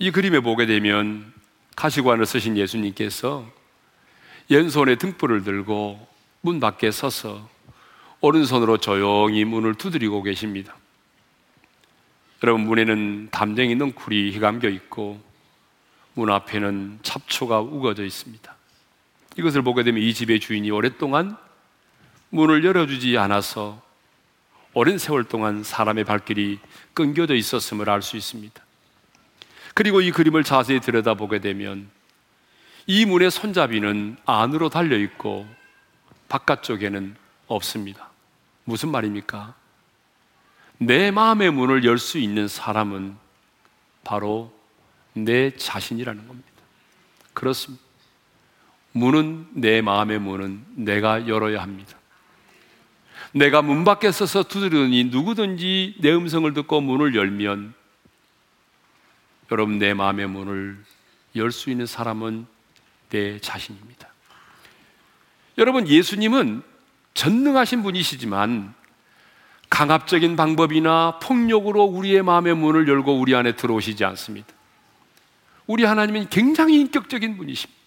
이 0.00 0.10
그림에 0.10 0.40
보게 0.40 0.66
되면 0.66 1.32
가시관을 1.76 2.26
쓰신 2.26 2.56
예수님께서 2.56 3.46
왼손에 4.48 4.96
등불을 4.96 5.44
들고 5.44 6.06
문 6.40 6.60
밖에 6.60 6.90
서서 6.90 7.48
오른손으로 8.20 8.78
조용히 8.78 9.44
문을 9.44 9.74
두드리고 9.74 10.22
계십니다. 10.22 10.74
여러분 12.42 12.62
문에는 12.66 13.28
담쟁이 13.30 13.74
넝쿨이 13.76 14.32
휘감겨 14.32 14.68
있고 14.68 15.22
문 16.14 16.30
앞에는 16.30 16.98
잡초가 17.02 17.60
우거져 17.60 18.04
있습니다. 18.04 18.54
이것을 19.36 19.62
보게 19.62 19.82
되면 19.82 20.02
이 20.02 20.12
집의 20.12 20.40
주인이 20.40 20.70
오랫동안 20.70 21.36
문을 22.30 22.64
열어주지 22.64 23.16
않아서 23.18 23.80
오랜 24.74 24.98
세월 24.98 25.24
동안 25.24 25.62
사람의 25.62 26.04
발길이 26.04 26.58
끊겨져 26.94 27.34
있었음을 27.34 27.88
알 27.88 28.02
수 28.02 28.16
있습니다. 28.16 28.62
그리고 29.72 30.00
이 30.00 30.10
그림을 30.10 30.44
자세히 30.44 30.80
들여다보게 30.80 31.40
되면 31.40 31.88
이 32.86 33.06
문의 33.06 33.30
손잡이는 33.30 34.16
안으로 34.26 34.68
달려 34.68 34.96
있고 34.98 35.46
바깥쪽에는 36.28 37.16
없습니다. 37.46 38.10
무슨 38.64 38.90
말입니까? 38.90 39.54
내 40.78 41.10
마음의 41.10 41.52
문을 41.52 41.84
열 41.84 41.98
수 41.98 42.18
있는 42.18 42.48
사람은 42.48 43.16
바로 44.02 44.52
내 45.12 45.56
자신이라는 45.56 46.26
겁니다. 46.26 46.48
그렇습니다. 47.32 47.82
문은 48.92 49.48
내 49.52 49.80
마음의 49.82 50.18
문은 50.18 50.64
내가 50.74 51.26
열어야 51.28 51.62
합니다. 51.62 51.96
내가 53.34 53.62
문 53.62 53.82
밖에 53.84 54.12
서서 54.12 54.44
두드리니 54.44 55.04
누구든지 55.04 55.96
내 55.98 56.14
음성을 56.14 56.52
듣고 56.54 56.80
문을 56.80 57.16
열면 57.16 57.74
여러분 59.50 59.78
내 59.78 59.92
마음의 59.92 60.28
문을 60.28 60.78
열 61.34 61.50
수 61.50 61.68
있는 61.68 61.84
사람은 61.84 62.46
내 63.10 63.40
자신입니다. 63.40 64.08
여러분 65.58 65.88
예수님은 65.88 66.62
전능하신 67.14 67.82
분이시지만 67.82 68.72
강압적인 69.68 70.36
방법이나 70.36 71.18
폭력으로 71.20 71.82
우리의 71.82 72.22
마음의 72.22 72.54
문을 72.54 72.86
열고 72.86 73.18
우리 73.18 73.34
안에 73.34 73.56
들어오시지 73.56 74.04
않습니다. 74.04 74.46
우리 75.66 75.82
하나님은 75.82 76.28
굉장히 76.28 76.78
인격적인 76.80 77.36
분이십니다. 77.36 77.82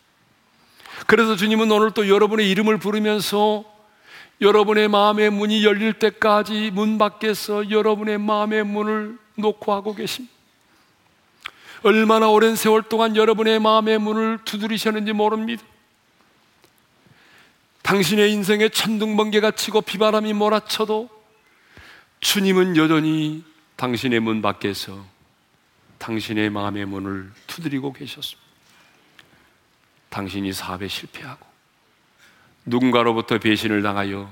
그래서 1.05 1.37
주님은 1.37 1.71
오늘 1.71 1.91
또 1.91 2.09
여러분의 2.09 2.49
이름을 2.51 2.79
부르면서 2.79 3.76
여러분의 4.39 4.87
마음의 4.87 5.31
문이 5.31 5.65
열릴 5.65 5.93
때까지 5.93 6.71
문 6.71 6.97
밖에서 6.97 7.69
여러분의 7.69 8.19
마음의 8.19 8.63
문을 8.65 9.17
놓고 9.35 9.73
하고 9.73 9.95
계십니다. 9.95 10.33
얼마나 11.83 12.27
오랜 12.29 12.55
세월 12.55 12.83
동안 12.83 13.15
여러분의 13.15 13.59
마음의 13.59 13.99
문을 13.99 14.39
두드리셨는지 14.45 15.13
모릅니다. 15.13 15.63
당신의 17.81 18.31
인생에 18.33 18.69
천둥번개가 18.69 19.51
치고 19.51 19.81
비바람이 19.81 20.33
몰아쳐도 20.33 21.09
주님은 22.19 22.75
여전히 22.75 23.43
당신의 23.75 24.19
문 24.19 24.41
밖에서 24.41 25.05
당신의 25.97 26.49
마음의 26.49 26.85
문을 26.85 27.31
두드리고 27.47 27.93
계셨습니다. 27.93 28.47
당신이 30.09 30.51
사업에 30.51 30.87
실패하고 30.87 31.45
누군가로부터 32.67 33.39
배신을 33.39 33.81
당하여 33.81 34.31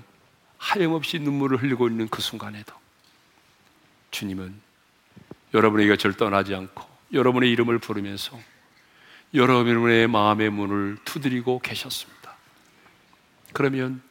하염없이 0.58 1.20
눈물을 1.20 1.62
흘리고 1.62 1.88
있는 1.88 2.08
그 2.10 2.22
순간에도 2.22 2.74
주님은 4.12 4.54
여러분의 5.54 5.88
곁을 5.88 6.14
떠나지 6.14 6.54
않고 6.54 6.84
여러분의 7.14 7.50
이름을 7.52 7.80
부르면서 7.80 8.38
여러분의 9.34 10.08
마음의 10.08 10.50
문을 10.50 10.98
두드리고 11.06 11.60
계셨습니다. 11.60 12.36
그러면 13.54 14.02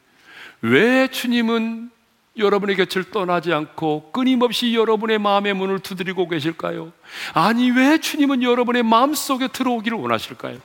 왜 0.62 1.08
주님은 1.08 1.90
여러분의 2.36 2.76
곁을 2.76 3.10
떠나지 3.10 3.52
않고 3.52 4.10
끊임없이 4.12 4.74
여러분의 4.74 5.18
마음의 5.18 5.54
문을 5.54 5.78
두드리고 5.80 6.28
계실까요? 6.28 6.92
아니, 7.32 7.70
왜 7.70 7.98
주님은 7.98 8.42
여러분의 8.42 8.82
마음 8.82 9.14
속에 9.14 9.48
들어오기를 9.48 9.96
원하실까요? 9.98 10.58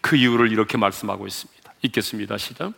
그 0.00 0.16
이유를 0.16 0.50
이렇게 0.50 0.78
말씀하고 0.78 1.26
있습니다. 1.26 1.61
읽겠습니다. 1.82 2.38
시작. 2.38 2.72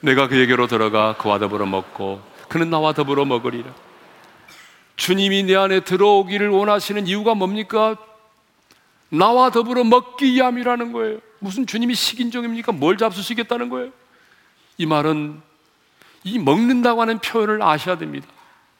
내가 0.00 0.28
그에게로 0.28 0.66
들어가 0.66 1.16
그와 1.16 1.38
더불어 1.38 1.66
먹고 1.66 2.22
그는 2.48 2.70
나와 2.70 2.92
더불어 2.92 3.24
먹으리라. 3.24 3.72
주님이 4.96 5.44
내 5.44 5.54
안에 5.54 5.80
들어오기를 5.80 6.48
원하시는 6.48 7.06
이유가 7.06 7.34
뭡니까? 7.34 7.96
나와 9.10 9.50
더불어 9.50 9.84
먹기 9.84 10.32
위함이라는 10.32 10.92
거예요. 10.92 11.18
무슨 11.38 11.66
주님이 11.66 11.94
식인종입니까? 11.94 12.72
뭘 12.72 12.96
잡수시겠다는 12.96 13.68
거예요? 13.68 13.92
이 14.78 14.86
말은 14.86 15.40
이 16.24 16.38
먹는다고 16.38 17.02
하는 17.02 17.18
표현을 17.18 17.62
아셔야 17.62 17.98
됩니다. 17.98 18.26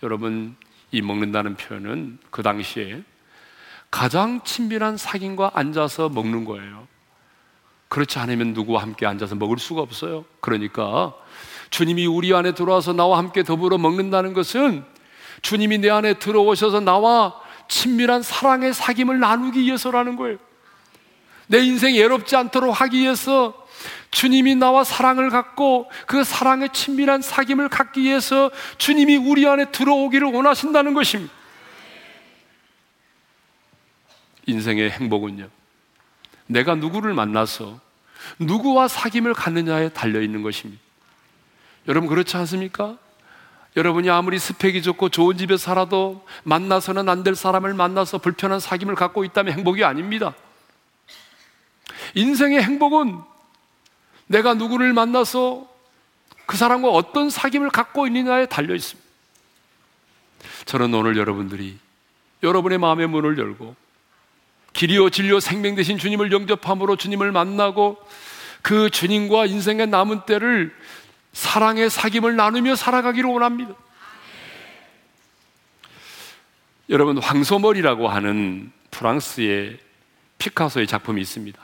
여러분, 0.03 0.57
이 0.91 1.03
먹는다는 1.03 1.57
표현은 1.57 2.19
그 2.31 2.43
당시에 2.43 3.03
가장 3.91 4.43
친밀한 4.43 4.97
사귐과 4.97 5.53
앉아서 5.55 6.09
먹는 6.09 6.45
거예요. 6.45 6.89
그렇지 7.97 8.19
않으면 8.19 8.53
누구와 8.53 8.83
함께 8.83 9.07
앉아서 9.07 9.37
먹을 9.37 9.59
수가 9.59 9.81
없어요. 9.81 10.27
그러니까 10.41 11.15
주님이 11.71 12.05
우리 12.05 12.35
안에 12.35 12.53
들어와서 12.53 12.93
나와 12.93 13.17
함께 13.17 13.43
더불어 13.43 13.79
먹는다는 13.79 14.35
것은 14.35 14.85
주님이 15.41 15.79
내 15.79 15.89
안에 15.89 16.19
들어오셔서 16.19 16.81
나와 16.81 17.41
친밀한 17.69 18.21
사랑의 18.21 18.75
사귐을 18.75 19.17
나누기 19.17 19.61
위해서라는 19.61 20.17
거예요. 20.17 20.37
내 21.47 21.61
인생 21.61 21.95
외롭지 21.95 22.37
않도록 22.37 22.79
하기 22.83 22.99
위해서 22.99 23.67
주님이 24.11 24.57
나와 24.57 24.85
사랑을 24.85 25.31
갖고 25.31 25.91
그 26.07 26.23
사랑의 26.23 26.69
친밀한 26.75 27.23
사귐을 27.23 27.71
갖기 27.71 28.03
위해서 28.03 28.51
주님이 28.77 29.17
우리 29.17 29.47
안에 29.47 29.71
들어오기를 29.71 30.35
원하신다는 30.35 30.93
것입니다. 30.93 31.33
인생의 34.45 34.91
행복은요. 34.91 35.49
내가 36.49 36.75
누구를 36.75 37.15
만나서 37.15 37.86
누구와 38.39 38.87
사귐을 38.89 39.35
갖느냐에 39.35 39.91
달려 39.91 40.21
있는 40.21 40.43
것입니다. 40.43 40.81
여러분 41.89 42.09
그렇지 42.09 42.37
않습니까? 42.37 42.99
여러분이 43.77 44.09
아무리 44.09 44.39
스펙이 44.39 44.83
좋고 44.83 45.11
좋은 45.11 45.37
집에 45.37 45.57
살아도 45.57 46.25
만나서는 46.45 47.09
안 47.09 47.23
될 47.23 47.35
사람을 47.35 47.75
만나서 47.75 48.19
불편한 48.19 48.59
사귐을 48.59 48.95
갖고 48.95 49.25
있다면 49.25 49.53
행복이 49.55 49.85
아닙니다. 49.85 50.35
인생의 52.15 52.63
행복은 52.63 53.21
내가 54.29 54.55
누구를 54.55 54.93
만나서 54.93 55.69
그 56.47 56.57
사람과 56.57 56.89
어떤 56.89 57.29
사귐을 57.29 57.71
갖고 57.71 58.07
있느냐에 58.07 58.47
달려 58.47 58.75
있습니다. 58.75 59.07
저는 60.65 60.93
오늘 60.95 61.17
여러분들이 61.17 61.79
여러분의 62.43 62.79
마음의 62.79 63.09
문을 63.09 63.39
열고 63.39 63.77
길이요 64.77 65.09
진리요 65.09 65.41
생명 65.41 65.75
되신 65.75 65.97
주님을 65.97 66.31
영접함으로 66.31 66.97
주님을 66.97 67.33
만나고 67.33 67.97
그 68.61 68.91
주님과 68.91 69.47
인생의 69.47 69.87
남은 69.87 70.27
때를 70.27 70.75
사랑의 71.33 71.89
사귐을 71.89 72.35
나누며 72.35 72.77
살아가기를 72.77 73.29
원합니다. 73.31 73.75
여러분 76.91 77.17
황소머리라고 77.19 78.09
하는 78.09 78.71
프랑스의 78.91 79.79
피카소의 80.39 80.87
작품이 80.87 81.23
있습니다. 81.23 81.59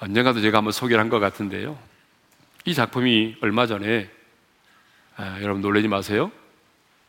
언젠가도 0.00 0.40
제가 0.40 0.58
한번 0.58 0.72
소개를 0.72 1.00
한 1.00 1.10
것 1.10 1.18
같은데요. 1.18 1.78
이 2.64 2.72
작품이 2.72 3.36
얼마 3.42 3.66
전에 3.66 4.08
아, 5.16 5.38
여러분 5.42 5.60
놀라지 5.60 5.88
마세요. 5.88 6.32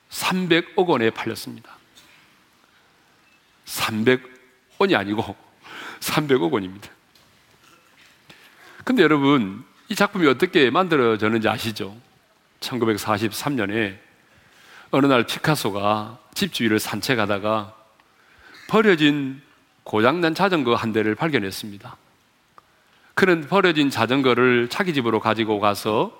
300억 0.09 0.87
원에 0.87 1.09
팔렸습니다. 1.09 1.78
300원이 3.69 4.95
아니고 4.95 5.35
300억 5.99 6.51
원입니다. 6.51 6.89
근데 8.83 9.03
여러분, 9.03 9.63
이 9.89 9.95
작품이 9.95 10.27
어떻게 10.27 10.69
만들어졌는지 10.69 11.47
아시죠? 11.47 11.95
1943년에 12.61 13.97
어느 14.91 15.05
날 15.05 15.25
피카소가 15.25 16.17
집 16.33 16.53
주위를 16.53 16.79
산책하다가 16.79 17.75
버려진 18.67 19.41
고장난 19.83 20.33
자전거 20.33 20.75
한 20.75 20.91
대를 20.91 21.15
발견했습니다. 21.15 21.97
그는 23.13 23.47
버려진 23.47 23.89
자전거를 23.89 24.69
자기 24.69 24.93
집으로 24.93 25.19
가지고 25.19 25.59
가서 25.59 26.17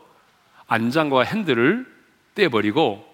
안장과 0.68 1.24
핸들을 1.24 1.86
떼버리고 2.36 3.06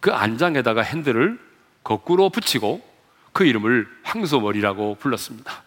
그 0.00 0.12
안장에다가 0.12 0.82
핸들을 0.82 1.40
거꾸로 1.82 2.30
붙이고 2.30 2.93
그 3.34 3.44
이름을 3.44 3.86
황소머리라고 4.04 4.94
불렀습니다. 4.94 5.62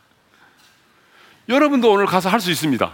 여러분도 1.50 1.92
오늘 1.92 2.08
가서 2.08 2.30
할 2.30 2.40
수 2.40 2.50
있습니다. 2.50 2.92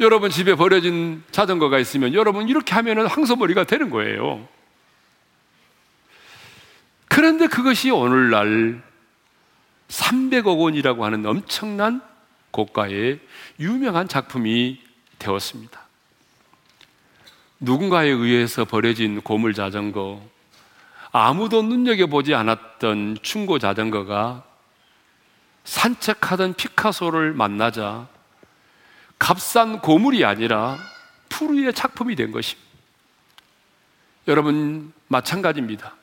여러분 0.00 0.30
집에 0.30 0.54
버려진 0.54 1.22
자전거가 1.30 1.78
있으면 1.78 2.12
여러분 2.14 2.48
이렇게 2.48 2.74
하면 2.74 3.06
황소머리가 3.06 3.64
되는 3.64 3.88
거예요. 3.90 4.46
그런데 7.08 7.46
그것이 7.46 7.90
오늘날 7.90 8.82
300억 9.88 10.58
원이라고 10.58 11.04
하는 11.04 11.24
엄청난 11.24 12.02
고가의 12.50 13.20
유명한 13.60 14.06
작품이 14.08 14.80
되었습니다. 15.18 15.80
누군가에 17.60 18.08
의해서 18.08 18.64
버려진 18.64 19.20
고물 19.20 19.54
자전거, 19.54 20.22
아무도 21.12 21.62
눈여겨보지 21.62 22.34
않았던 22.34 23.18
충고 23.22 23.58
자전거가 23.58 24.44
산책하던 25.64 26.54
피카소를 26.54 27.34
만나자 27.34 28.08
값싼 29.18 29.80
고물이 29.80 30.24
아니라 30.24 30.78
푸르의 31.28 31.74
작품이 31.74 32.16
된 32.16 32.32
것입니다. 32.32 32.68
여러분, 34.26 34.92
마찬가지입니다. 35.08 35.94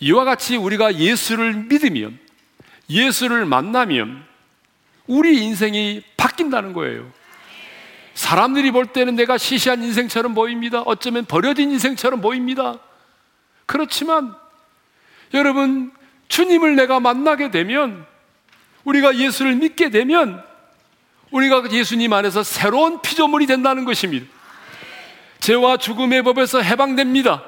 이와 0.00 0.24
같이 0.24 0.56
우리가 0.56 0.96
예수를 0.96 1.54
믿으면 1.54 2.18
예수를 2.88 3.44
만나면 3.46 4.24
우리 5.06 5.42
인생이 5.44 6.02
바뀐다는 6.16 6.72
거예요. 6.72 7.10
사람들이 8.16 8.70
볼 8.70 8.86
때는 8.86 9.14
내가 9.14 9.36
시시한 9.36 9.82
인생처럼 9.82 10.34
보입니다. 10.34 10.80
어쩌면 10.80 11.26
버려진 11.26 11.70
인생처럼 11.70 12.22
보입니다. 12.22 12.78
그렇지만 13.66 14.34
여러분, 15.34 15.92
주님을 16.28 16.76
내가 16.76 16.98
만나게 16.98 17.50
되면 17.50 18.06
우리가 18.84 19.16
예수를 19.16 19.56
믿게 19.56 19.90
되면 19.90 20.42
우리가 21.30 21.70
예수님 21.70 22.12
안에서 22.14 22.42
새로운 22.42 23.02
피조물이 23.02 23.46
된다는 23.46 23.84
것입니다. 23.84 24.26
죄와 25.40 25.76
죽음의 25.76 26.22
법에서 26.22 26.62
해방됩니다. 26.62 27.42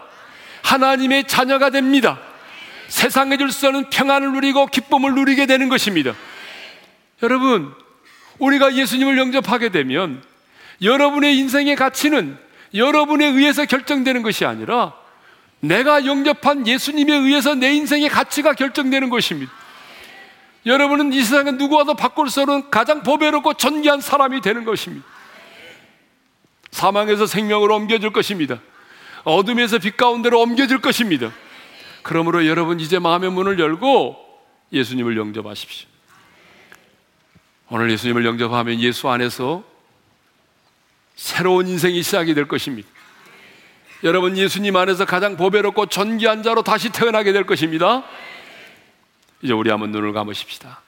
하나님의 0.63 1.25
자녀가 1.25 1.71
됩니다. 1.71 2.21
세상에 2.89 3.39
줄 3.39 3.51
수 3.51 3.69
없는 3.69 3.89
평안을 3.89 4.33
누리고 4.33 4.67
기쁨을 4.67 5.15
누리게 5.15 5.47
되는 5.47 5.71
것입니다. 5.71 6.13
여러분, 7.23 7.73
우리가 8.39 8.75
예수님을 8.75 9.17
영접하게 9.17 9.71
되면 9.71 10.23
여러분의 10.83 11.37
인생의 11.39 11.77
가치는 11.77 12.39
여러분에 12.75 13.27
의해서 13.27 13.65
결정되는 13.65 14.23
것이 14.23 14.45
아니라 14.45 14.95
내가 15.61 16.07
영접한 16.07 16.67
예수님에 16.67 17.15
의해서 17.15 17.55
내 17.55 17.73
인생의 17.75 18.09
가치가 18.09 18.53
결정되는 18.53 19.11
것입니다. 19.11 19.53
여러분은 20.67 21.13
이 21.13 21.23
세상에 21.23 21.53
누구와도 21.53 21.95
바꿀 21.95 22.29
수 22.29 22.43
없는 22.43 22.71
가장 22.71 23.03
보배롭고 23.03 23.55
존귀한 23.55 24.01
사람이 24.01 24.41
되는 24.41 24.65
것입니다. 24.65 25.07
사망에서 26.71 27.27
생명으로 27.27 27.75
옮겨질 27.75 28.13
것입니다. 28.13 28.61
어둠에서 29.25 29.79
빛 29.79 29.97
가운데로 29.97 30.41
옮겨질 30.41 30.81
것입니다. 30.81 31.33
그러므로 32.03 32.47
여러분 32.47 32.81
이제 32.81 32.99
마음의 32.99 33.33
문을 33.33 33.59
열고 33.59 34.17
예수님을 34.73 35.17
영접하십시오. 35.17 35.89
오늘 37.71 37.91
예수님을 37.91 38.25
영접하면 38.25 38.81
예수 38.81 39.09
안에서 39.09 39.65
새로운 41.19 41.67
인생이 41.67 42.01
시작이 42.05 42.33
될 42.33 42.47
것입니다. 42.47 42.89
여러분 44.05 44.37
예수님 44.39 44.77
안에서 44.77 45.05
가장 45.05 45.37
보배롭고 45.37 45.87
존귀한 45.87 46.45
자로 46.45 46.63
다시 46.63 46.91
태어나게 46.91 47.33
될 47.33 47.45
것입니다. 47.45 48.05
이제 49.43 49.53
우리 49.53 49.69
한번 49.69 49.91
눈을 49.91 50.13
감으십시다. 50.13 50.81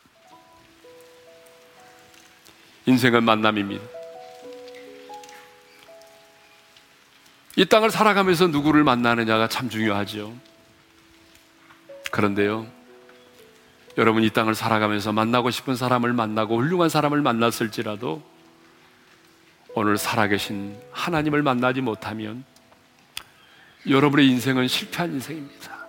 인생은 2.86 3.24
만남입니다. 3.24 3.84
이 7.56 7.64
땅을 7.64 7.90
살아가면서 7.90 8.46
누구를 8.46 8.84
만나느냐가 8.84 9.48
참 9.48 9.68
중요하죠. 9.68 10.32
그런데요, 12.12 12.68
여러분 13.98 14.22
이 14.22 14.30
땅을 14.30 14.54
살아가면서 14.54 15.12
만나고 15.12 15.50
싶은 15.50 15.74
사람을 15.74 16.12
만나고 16.12 16.56
훌륭한 16.56 16.88
사람을 16.88 17.20
만났을지라도 17.20 18.22
오늘 19.74 19.96
살아계신 19.96 20.76
하나님을 20.92 21.42
만나지 21.42 21.80
못하면 21.80 22.44
여러분의 23.88 24.26
인생은 24.28 24.68
실패한 24.68 25.12
인생입니다. 25.12 25.80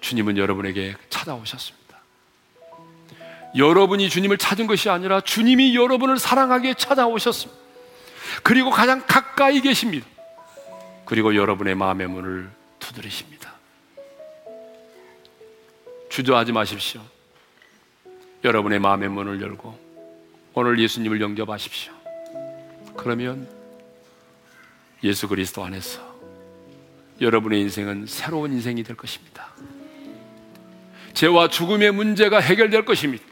주님은 0.00 0.36
여러분에게 0.36 0.96
찾아오셨습니다. 1.08 1.82
여러분이 3.56 4.08
주님을 4.08 4.38
찾은 4.38 4.66
것이 4.66 4.90
아니라 4.90 5.20
주님이 5.20 5.74
여러분을 5.76 6.18
사랑하게 6.18 6.74
찾아오셨습니다. 6.74 7.60
그리고 8.42 8.70
가장 8.70 9.04
가까이 9.06 9.60
계십니다. 9.60 10.06
그리고 11.04 11.34
여러분의 11.34 11.74
마음의 11.74 12.08
문을 12.08 12.50
두드리십니다. 12.78 13.52
주저하지 16.08 16.52
마십시오. 16.52 17.00
여러분의 18.44 18.78
마음의 18.78 19.08
문을 19.08 19.40
열고 19.40 19.91
오늘 20.54 20.78
예수님을 20.78 21.20
영접하십시오. 21.20 21.92
그러면 22.96 23.48
예수 25.02 25.28
그리스도 25.28 25.64
안에서 25.64 26.00
여러분의 27.20 27.60
인생은 27.62 28.06
새로운 28.06 28.52
인생이 28.52 28.82
될 28.82 28.96
것입니다. 28.96 29.48
죄와 31.14 31.48
죽음의 31.48 31.92
문제가 31.92 32.38
해결될 32.38 32.84
것입니다. 32.84 33.24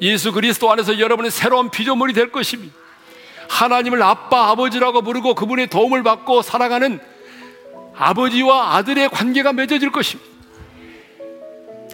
예수 0.00 0.32
그리스도 0.32 0.70
안에서 0.72 0.98
여러분의 0.98 1.30
새로운 1.30 1.70
피조물이 1.70 2.12
될 2.14 2.32
것입니다. 2.32 2.74
하나님을 3.48 4.02
아빠, 4.02 4.50
아버지라고 4.50 5.02
부르고 5.02 5.34
그분의 5.34 5.68
도움을 5.68 6.02
받고 6.02 6.42
살아가는 6.42 6.98
아버지와 7.94 8.76
아들의 8.76 9.10
관계가 9.10 9.52
맺어질 9.52 9.92
것입니다. 9.92 10.30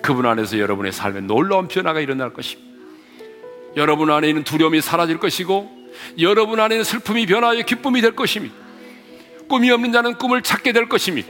그분 0.02 0.24
안에서 0.24 0.58
여러분의 0.58 0.92
삶에 0.92 1.20
놀라운 1.20 1.68
변화가 1.68 2.00
일어날 2.00 2.32
것입니다. 2.32 2.69
여러분 3.76 4.10
안에 4.10 4.28
있는 4.28 4.44
두려움이 4.44 4.80
사라질 4.80 5.18
것이고 5.18 5.70
여러분 6.18 6.60
안에 6.60 6.76
있는 6.76 6.84
슬픔이 6.84 7.26
변화하여 7.26 7.62
기쁨이 7.62 8.00
될 8.00 8.14
것입니다. 8.16 8.54
꿈이 9.48 9.70
없는 9.70 9.92
자는 9.92 10.14
꿈을 10.14 10.42
찾게 10.42 10.72
될 10.72 10.88
것입니다. 10.88 11.28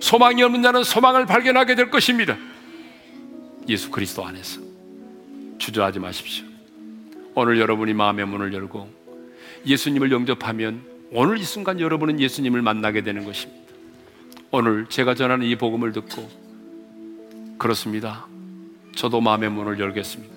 소망이 0.00 0.42
없는 0.42 0.62
자는 0.62 0.84
소망을 0.84 1.26
발견하게 1.26 1.74
될 1.74 1.90
것입니다. 1.90 2.36
예수 3.68 3.90
그리스도 3.90 4.24
안에서 4.24 4.60
주저하지 5.58 5.98
마십시오. 5.98 6.46
오늘 7.34 7.58
여러분이 7.60 7.94
마음의 7.94 8.26
문을 8.26 8.52
열고 8.54 8.88
예수님을 9.66 10.10
영접하면 10.10 10.82
오늘 11.12 11.38
이 11.38 11.44
순간 11.44 11.80
여러분은 11.80 12.20
예수님을 12.20 12.62
만나게 12.62 13.02
되는 13.02 13.24
것입니다. 13.24 13.60
오늘 14.52 14.86
제가 14.86 15.14
전하는 15.14 15.46
이 15.46 15.56
복음을 15.56 15.92
듣고 15.92 16.28
그렇습니다. 17.58 18.26
저도 18.96 19.20
마음의 19.20 19.50
문을 19.50 19.78
열겠습니다. 19.78 20.29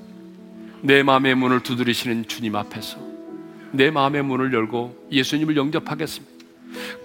내 0.83 1.01
마음의 1.01 1.35
문을 1.35 1.63
두드리시는 1.63 2.27
주님 2.27 2.57
앞에서 2.57 2.97
내 3.71 3.89
마음의 3.89 4.23
문을 4.23 4.53
열고 4.53 5.07
예수님을 5.11 5.55
영접하겠습니다. 5.55 6.33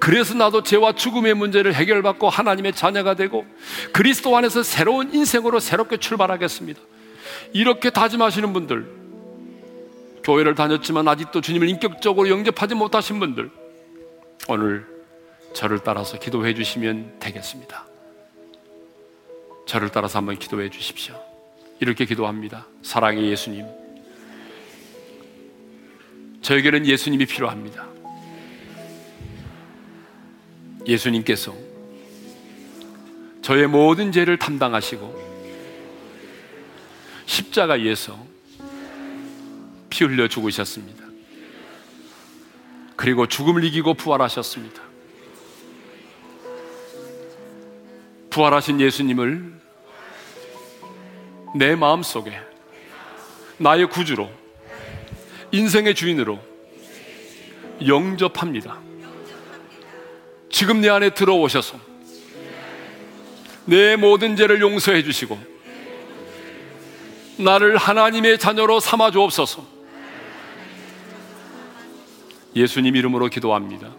그래서 0.01 0.35
나도 0.35 0.65
죄와 0.65 0.95
죽음의 0.95 1.35
문제를 1.35 1.75
해결받고 1.75 2.29
하나님의 2.29 2.73
자녀가 2.73 3.15
되고 3.15 3.47
그리스도 3.93 4.37
안에서 4.37 4.65
새로운 4.65 5.15
인생으로 5.15 5.61
새롭게 5.61 5.99
출발하겠습니다. 5.99 6.81
이렇게 7.53 7.91
다짐하시는 7.91 8.53
분들, 8.53 8.87
교회를 10.25 10.57
다녔지만 10.57 11.07
아직도 11.07 11.41
주님을 11.41 11.69
인격적으로 11.69 12.29
영접하지 12.29 12.75
못하신 12.75 13.21
분들, 13.21 13.49
오늘 14.49 14.87
저를 15.55 15.79
따라서 15.85 16.19
기도해 16.19 16.55
주시면 16.55 17.21
되겠습니다. 17.21 17.87
저를 19.67 19.91
따라서 19.91 20.19
한번 20.19 20.37
기도해 20.37 20.69
주십시오. 20.69 21.28
이렇게 21.81 22.05
기도합니다. 22.05 22.67
사랑의 22.83 23.31
예수님. 23.31 23.67
저에게는 26.43 26.87
예수님이 26.87 27.27
필요합니다. 27.27 27.87
예수님께서 30.87 31.55
저의 33.43 33.67
모든 33.67 34.11
죄를 34.13 34.39
담당하시고 34.39 35.29
십자가에서 37.27 38.27
피 39.91 40.05
흘려 40.05 40.29
죽으셨습니다. 40.29 41.05
그리고 42.97 43.27
죽음을 43.27 43.65
이기고 43.65 43.95
부활하셨습니다. 43.95 44.83
부활하신 48.31 48.81
예수님을 48.81 49.58
내 51.57 51.75
마음 51.75 52.03
속에 52.03 52.39
나의 53.59 53.89
구주로 53.89 54.31
인생의 55.51 55.95
주인으로 55.95 56.39
영접합니다. 57.87 58.79
지금 60.51 60.81
내 60.81 60.89
안에 60.89 61.11
들어오셔서 61.11 61.79
내 63.67 63.97
모든 63.97 64.37
죄를 64.37 64.61
용서해 64.61 65.03
주시고 65.03 65.39
나를 67.39 67.77
하나님의 67.77 68.39
자녀로 68.39 68.81
삼아 68.81 69.11
주옵소서. 69.13 69.79
예수님 72.57 72.97
이름으로 72.97 73.29
기도합니다. 73.29 73.95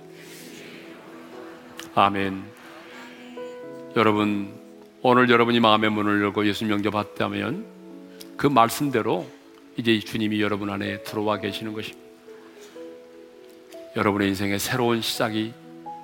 아멘. 1.96 2.44
여러분, 3.96 4.59
오늘 5.02 5.30
여러분이 5.30 5.62
마음의 5.62 5.92
문을 5.92 6.22
열고 6.24 6.46
예수님 6.46 6.74
영접했다면 6.74 7.66
그 8.36 8.48
말씀대로 8.48 9.26
이제 9.78 9.98
주님이 10.00 10.42
여러분 10.42 10.70
안에 10.70 11.04
들어와 11.04 11.40
계시는 11.40 11.72
것입니다. 11.74 12.10
여러분의 13.96 14.28
인생의 14.30 14.60
새로운 14.60 15.02
시작이 15.02 15.54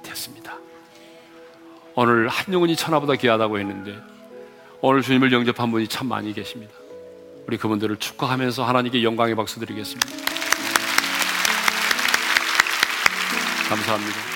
됐습니다. 0.02 0.58
오늘 1.93 2.30
한 2.30 2.54
영혼이 2.54 2.78
천하보다 2.78 3.16
귀하다고 3.16 3.60
했는데 3.60 3.98
오늘 4.80 5.02
주님을 5.02 5.32
영접한 5.32 5.72
분이 5.72 5.88
참 5.89 6.08
많이 6.08 6.34
계십니다. 6.34 6.74
우리 7.48 7.58
그분들을 7.58 7.98
축하하면서 7.98 8.64
하나님께 8.64 9.04
영광의 9.04 9.36
박수 9.36 9.60
드리겠습니다. 9.60 10.08
감사합니다. 13.68 14.35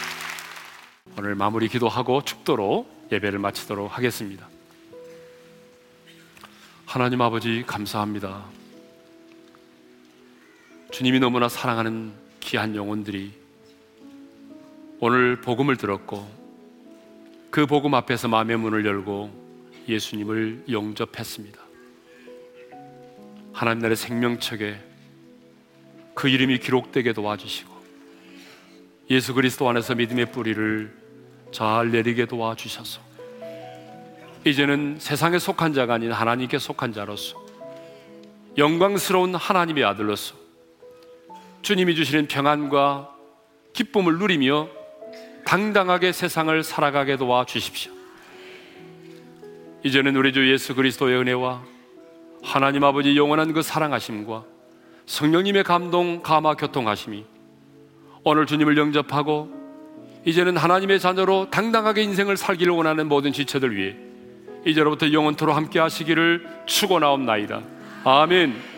오늘 1.20 1.36
마무리 1.36 1.67
기도하고 1.67 2.24
축도로 2.24 2.88
예배를 3.11 3.39
마치도록 3.39 3.97
하겠습니다. 3.97 4.47
하나님 6.86 7.20
아버지 7.20 7.65
감사합니다. 7.67 8.45
주님이 10.91 11.20
너무나 11.20 11.49
사랑하는 11.49 12.13
귀한 12.39 12.74
영혼들이 12.74 13.34
오늘 15.01 15.41
복음을 15.41 15.76
들었고 15.76 16.26
그 17.51 17.65
복음 17.65 17.95
앞에서 17.95 18.30
마음의 18.30 18.55
문을 18.55 18.86
열고 18.86 19.84
예수님을 19.89 20.67
영접했습니다. 20.72 21.59
하나님 23.51 23.82
나라의 23.82 23.97
생명책에 23.97 24.80
그 26.15 26.30
이름이 26.30 26.59
기록되게 26.59 27.11
도와주시고 27.11 27.78
예수 29.09 29.34
그리스도 29.34 29.67
안에서 29.67 29.95
믿음의 29.95 30.32
뿌리를 30.32 30.99
잘 31.52 31.91
내리게 31.91 32.26
도와주셔서 32.26 33.02
이제는 34.45 34.97
세상에 35.00 35.38
속한 35.38 35.74
자가 35.74 35.95
아닌 35.95 36.12
하나님께 36.12 36.60
속한 36.60 36.93
자로서 36.93 37.38
영광스러운 38.58 39.36
하나님의 39.36 39.84
아들로서 39.84 40.36
주님이 41.62 41.95
주시는 41.95 42.28
평안과 42.28 43.10
기쁨을 43.74 44.18
누리며 44.18 44.70
당당하게 45.45 46.12
세상을 46.12 46.64
살아가게 46.64 47.18
도와 47.18 47.45
주십시오. 47.45 47.91
이제는 49.84 50.16
우리 50.16 50.34
주 50.34 50.50
예수 50.52 50.76
그리스도의 50.76 51.18
은혜와 51.20 51.64
하나님 52.43 52.84
아버지 52.84 53.16
영원한 53.18 53.54
그 53.54 53.62
사랑하심과 53.62 54.43
성령님의 55.06 55.64
감동, 55.64 56.22
감화, 56.22 56.54
교통하심이 56.54 57.26
오늘 58.24 58.45
주님을 58.45 58.78
영접하고 58.78 59.59
이제는 60.26 60.57
하나님의 60.57 60.99
자녀로 60.99 61.49
당당하게 61.49 62.03
인생을 62.03 62.38
살기를 62.38 62.74
원하는 62.74 63.07
모든 63.07 63.32
지체들 63.32 63.76
위해 63.76 63.95
이제로부터 64.65 65.11
영원토로 65.11 65.53
함께 65.53 65.80
하시기를 65.80 66.45
축원하옵나이다. 66.65 67.61
아멘. 68.03 68.68